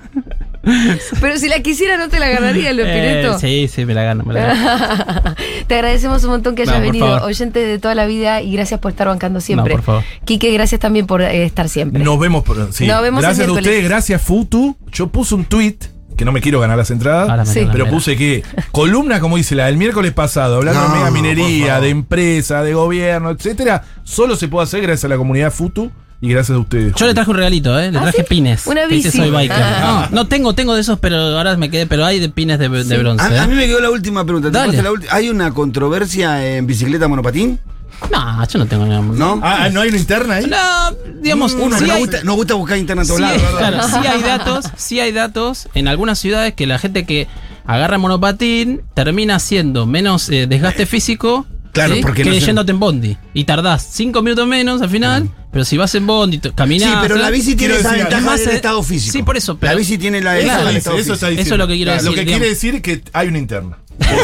Pero 1.20 1.38
si 1.38 1.48
la 1.48 1.60
quisiera, 1.60 1.96
¿no 1.96 2.08
te 2.08 2.18
la 2.20 2.28
ganaría, 2.28 2.72
Los 2.72 2.86
Eh, 2.86 2.92
Pineto? 3.20 3.38
sí, 3.38 3.68
sí, 3.72 3.84
me 3.84 3.94
la 3.94 4.02
gano. 4.02 4.24
Me 4.24 4.34
la 4.34 4.54
gano. 4.54 5.34
Te 5.66 5.74
agradecemos 5.74 6.22
un 6.24 6.30
montón 6.30 6.54
que 6.54 6.62
hayas 6.62 6.76
No, 6.76 6.82
venido, 6.82 7.06
favor. 7.06 7.22
oyente 7.22 7.60
de 7.60 7.78
toda 7.78 7.94
la 7.94 8.06
vida, 8.06 8.42
y 8.42 8.52
gracias 8.52 8.80
por 8.80 8.90
estar 8.92 9.06
bancando 9.08 9.40
siempre. 9.40 9.74
por 9.74 9.82
favor. 9.82 10.02
Quique, 10.24 10.50
gracias 10.52 10.80
también 10.80 11.06
por 11.06 11.22
eh, 11.22 11.44
estar 11.44 11.68
siempre. 11.68 12.02
Nos 12.02 12.18
vemos. 12.18 12.44
Por, 12.44 12.72
sí. 12.72 12.86
Nos 12.86 13.02
vemos 13.02 13.20
el 13.22 13.26
gracias 13.26 13.48
a 13.48 13.52
ustedes, 13.52 13.84
gracias 13.84 14.22
Futu. 14.22 14.76
Yo 14.92 15.08
puse 15.08 15.34
un 15.34 15.44
tweet, 15.44 15.76
que 16.16 16.24
no 16.24 16.32
me 16.32 16.40
quiero 16.40 16.58
ganar 16.60 16.76
las 16.78 16.90
entradas, 16.90 17.28
Ahora 17.28 17.44
me 17.44 17.52
Sí. 17.52 17.64
la- 17.64 17.72
pero 17.72 17.84
la- 17.84 17.90
puse 17.90 18.16
que 18.16 18.42
columna, 18.72 19.20
como 19.20 19.36
dice 19.36 19.54
la 19.54 19.66
del 19.66 19.76
miércoles 19.76 20.12
pasado, 20.12 20.56
hablando 20.56 20.80
No, 20.82 20.88
de 20.88 20.94
mega 20.98 21.10
minería, 21.10 21.80
de 21.80 21.90
empresa, 21.90 22.62
de 22.62 22.74
gobierno, 22.74 23.30
etcétera, 23.30 23.84
solo 24.04 24.34
se 24.36 24.48
puede 24.48 24.64
hacer 24.64 24.80
gracias 24.82 25.04
a 25.04 25.08
la 25.08 25.16
comunidad 25.16 25.52
Futu 25.52 25.90
y 26.20 26.28
gracias 26.30 26.56
a 26.56 26.60
ustedes. 26.60 26.94
Yo 26.96 27.06
le 27.06 27.14
traje 27.14 27.30
un 27.30 27.36
regalito, 27.36 27.78
¿eh? 27.78 27.92
Le 27.92 27.98
¿Ah, 27.98 28.02
traje 28.02 28.18
sí? 28.22 28.26
pines. 28.28 28.66
Una 28.66 28.86
bici. 28.86 29.10
soy 29.10 29.30
biker. 29.30 29.56
Ah. 29.56 30.08
No, 30.10 30.16
no 30.22 30.26
tengo, 30.28 30.54
tengo 30.54 30.74
de 30.74 30.80
esos, 30.80 30.98
pero 30.98 31.16
ahora 31.16 31.56
me 31.56 31.70
quedé. 31.70 31.86
Pero 31.86 32.04
hay 32.04 32.18
de 32.18 32.28
pines 32.28 32.58
de, 32.58 32.68
de 32.68 32.98
bronce. 32.98 33.24
A, 33.24 33.42
a 33.42 33.44
¿eh? 33.44 33.48
mí 33.48 33.54
me 33.54 33.66
quedó 33.66 33.80
la 33.80 33.90
última 33.90 34.24
pregunta. 34.24 34.50
¿Te 34.50 34.82
la 34.82 34.90
¿Hay 35.10 35.28
una 35.28 35.52
controversia 35.52 36.44
en 36.56 36.66
bicicleta 36.66 37.06
monopatín? 37.08 37.60
No, 38.12 38.46
yo 38.46 38.58
no 38.60 38.66
tengo 38.66 38.86
nada. 38.86 39.00
¿No? 39.00 39.40
Ah, 39.42 39.68
¿no 39.72 39.80
hay 39.80 39.88
una 39.88 39.98
interna 39.98 40.34
ahí? 40.34 40.46
No, 40.46 40.96
digamos, 41.20 41.54
Uno 41.54 41.76
sí 41.78 41.84
nos, 41.84 41.90
hay- 41.94 42.00
gusta, 42.00 42.22
nos 42.22 42.36
gusta 42.36 42.54
buscar 42.54 42.78
internet 42.78 43.04
a 43.04 43.08
todos 43.08 43.20
sí 43.32 43.40
claro, 43.58 43.82
sí 43.88 44.06
hay 44.06 44.22
datos, 44.22 44.64
sí 44.76 45.00
hay 45.00 45.10
datos 45.12 45.68
en 45.74 45.88
algunas 45.88 46.18
ciudades 46.20 46.54
que 46.54 46.66
la 46.68 46.78
gente 46.78 47.04
que 47.06 47.26
agarra 47.66 47.98
monopatín 47.98 48.82
termina 48.94 49.34
haciendo 49.34 49.84
menos 49.84 50.28
eh, 50.30 50.46
desgaste 50.46 50.86
físico 50.86 51.46
Claro, 51.72 51.94
¿sí? 51.94 52.00
porque 52.02 52.22
que 52.22 52.30
no 52.30 52.34
se- 52.36 52.46
yéndote 52.46 52.72
en 52.72 52.80
bondi. 52.80 53.16
Y 53.34 53.44
tardás 53.44 53.88
cinco 53.92 54.22
minutos 54.22 54.46
menos 54.46 54.82
al 54.82 54.90
final, 54.90 55.30
pero 55.52 55.64
si 55.64 55.76
vas 55.76 55.94
en 55.94 56.06
bondi, 56.06 56.38
caminás. 56.54 56.90
Sí, 56.90 56.96
pero 57.02 57.16
la 57.16 57.30
bici 57.30 57.54
tiene 57.56 57.74
esa 57.76 57.92
ventaja 57.92 58.36
del 58.36 58.48
estado 58.50 58.82
físico. 58.82 59.12
sí, 59.12 59.22
por 59.22 59.36
eso, 59.36 59.56
pero- 59.58 59.72
la 59.72 59.78
bici 59.78 59.98
tiene 59.98 60.20
la 60.20 60.36
Eso, 60.38 60.46
ventaja 60.46 60.58
del 60.64 60.68
dice, 60.68 60.78
estado 60.78 60.98
eso 60.98 61.12
está 61.14 61.26
físico. 61.28 61.42
Eso 61.42 61.54
es 61.54 61.58
lo 61.58 61.66
que 61.68 61.74
quiero 61.74 61.90
Claro, 61.92 62.02
decir, 62.02 62.10
Lo 62.10 62.14
que 62.14 62.20
digamos. 62.24 62.38
quiere 62.40 62.54
decir 62.54 62.82
que 62.82 63.02
hay 63.12 63.28
una 63.28 63.38
interna. 63.38 63.78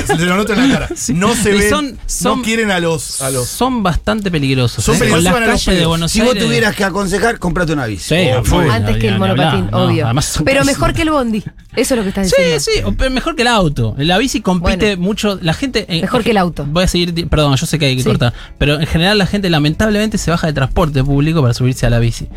Se 0.06 0.16
lo 0.26 0.36
noto 0.36 0.52
en 0.54 0.68
la 0.68 0.74
cara. 0.78 0.88
Sí. 0.94 1.12
No 1.14 1.34
se 1.34 1.50
Y 1.50 1.58
ven, 1.58 1.70
son- 1.70 1.98
son- 2.06 2.38
no 2.38 2.44
quieren 2.44 2.70
a 2.70 2.78
los, 2.80 3.20
a 3.20 3.30
los 3.30 3.48
Son 3.48 3.82
bastante 3.82 4.30
peligrosos. 4.30 4.84
Son 4.84 4.94
¿eh? 4.94 4.98
peligrosos 4.98 5.24
Con 5.24 5.24
las 5.24 5.32
para 5.34 5.46
los 5.46 5.52
calles 5.54 5.66
de 5.66 5.72
pedos. 5.80 5.88
Buenos 5.88 6.12
Si 6.12 6.20
Aires. 6.20 6.34
vos 6.34 6.44
tuvieras 6.44 6.76
que 6.76 6.84
aconsejar, 6.84 7.38
comprate 7.38 7.72
una 7.72 7.86
bici. 7.86 8.04
Sí, 8.14 8.28
Oh, 8.52 8.58
Antes 8.70 8.94
no, 8.94 9.00
que 9.00 9.08
el 9.08 9.18
monopatín, 9.18 9.68
no, 9.70 9.84
obvio. 9.84 10.08
Pero 10.44 10.64
mejor 10.64 10.92
que 10.94 11.02
el 11.02 11.10
bondi. 11.10 11.42
Eso 11.76 11.94
es 11.94 11.98
lo 11.98 12.02
que 12.04 12.08
estás 12.10 12.28
Sí, 12.28 12.34
diciendo. 12.38 12.60
sí, 12.60 12.70
o 12.84 12.92
pe- 12.92 13.10
mejor 13.10 13.34
que 13.34 13.42
el 13.42 13.48
auto. 13.48 13.94
La 13.98 14.16
bici 14.18 14.40
compite 14.40 14.90
Bueno. 14.96 15.02
mucho. 15.02 15.38
La 15.42 15.54
gente. 15.54 15.86
eh, 15.88 16.02
Mejor 16.02 16.22
que 16.22 16.30
el 16.30 16.36
auto. 16.38 16.64
Voy 16.68 16.84
a 16.84 16.88
seguir. 16.88 17.28
Perdón, 17.28 17.56
yo 17.56 17.66
sé 17.66 17.78
que 17.78 17.86
hay 17.86 17.96
que 17.96 18.02
Sí. 18.02 18.08
cortar. 18.08 18.32
Pero 18.58 18.78
en 18.80 18.86
general 18.86 19.18
la 19.18 19.26
gente 19.26 19.50
lamentablemente 19.50 20.16
se 20.18 20.30
baja 20.30 20.46
de 20.46 20.52
transporte 20.52 21.02
público 21.02 21.42
para 21.42 21.52
subirse 21.52 21.84
a 21.86 21.90
la 21.90 21.98
bici. 21.98 22.28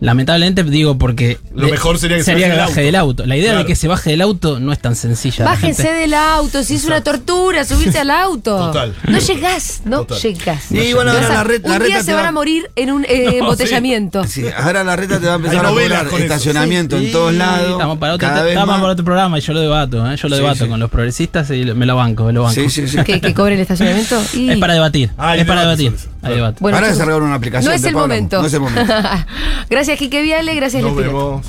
Lamentablemente 0.00 0.62
digo 0.64 0.96
porque. 0.98 1.38
Lo 1.54 1.68
mejor 1.68 1.98
sería 1.98 2.18
que 2.18 2.22
se 2.24 2.32
sería 2.32 2.48
baje 2.48 2.56
del 2.56 2.60
baje 2.66 2.72
auto. 2.80 2.84
del 2.86 2.94
auto. 2.96 3.26
La 3.26 3.36
idea 3.36 3.46
Claro. 3.50 3.58
de 3.60 3.66
que 3.66 3.76
se 3.76 3.88
baje 3.88 4.10
del 4.10 4.20
auto 4.22 4.60
no 4.60 4.72
es 4.72 4.78
tan 4.78 4.94
sencilla. 4.94 5.44
La 5.44 5.50
Bájense 5.52 5.92
del 5.92 6.14
auto, 6.14 6.62
si 6.62 6.75
es 6.76 6.84
una 6.84 7.02
tortura 7.02 7.64
subirse 7.64 7.98
al 7.98 8.10
auto. 8.10 8.56
Total. 8.56 8.94
No 9.08 9.18
llegás, 9.18 9.80
no 9.84 9.98
Total. 10.04 10.18
llegás. 10.20 10.70
Y 10.72 10.92
bueno, 10.92 11.10
ahora 11.12 11.26
a- 11.26 11.32
la 11.34 11.44
red- 11.44 11.62
la 11.66 11.72
un 11.74 11.78
día 11.80 11.88
reta 11.88 12.02
se 12.04 12.14
van 12.14 12.24
va- 12.24 12.28
a 12.28 12.32
morir 12.32 12.70
en 12.76 12.90
un 12.92 13.04
eh, 13.04 13.26
sí. 13.30 13.36
embotellamiento. 13.38 14.24
Sí, 14.24 14.44
ahora 14.56 14.84
la 14.84 14.96
reta 14.96 15.18
te 15.20 15.26
va 15.26 15.32
a 15.32 15.36
empezar 15.36 15.64
a 15.66 15.68
cobrar 15.70 16.06
estacionamiento 16.20 16.98
Sí, 16.98 17.06
en 17.06 17.12
todos 17.12 17.34
lados. 17.34 17.72
Estamos 17.72 17.98
para 17.98 18.14
otro, 18.14 18.28
cada 18.28 18.42
vez 18.42 18.52
estamos 18.52 18.68
más. 18.74 18.80
para 18.80 18.92
otro 18.92 19.04
programa 19.04 19.38
y 19.38 19.40
yo 19.40 19.52
lo 19.52 19.60
debato. 19.60 20.10
¿eh? 20.10 20.16
Yo 20.16 20.28
lo 20.28 20.36
Sí, 20.36 20.42
debato 20.42 20.64
sí. 20.64 20.70
con 20.70 20.80
los 20.80 20.90
progresistas 20.90 21.50
y 21.50 21.64
me 21.64 21.86
lo 21.86 21.96
banco. 21.96 22.24
Me 22.24 22.32
lo 22.32 22.42
banco. 22.42 22.54
Sí, 22.54 22.68
sí, 22.70 22.86
sí. 22.88 22.98
Que, 23.04 23.20
que 23.20 23.34
cobre 23.34 23.54
el 23.54 23.60
estacionamiento. 23.60 24.20
Y... 24.34 24.50
Es 24.50 24.58
para 24.58 24.74
debatir. 24.74 25.10
Ah, 25.18 25.36
es 25.36 25.44
para 25.44 25.62
debatir. 25.62 25.92
debate. 26.22 26.58
Bueno, 26.60 26.78
Ahora 26.78 27.16
una 27.16 27.34
aplicación. 27.34 27.70
No 27.70 27.76
es 27.76 27.84
el 27.84 27.94
momento. 27.94 28.40
No 28.40 28.46
es 28.46 28.54
el 28.54 28.60
momento. 28.60 28.92
gracias, 29.70 29.98
Quique 29.98 30.22
Viale. 30.22 30.54
Gracias, 30.54 30.82
Nos 30.82 30.96
vemos. 30.96 31.44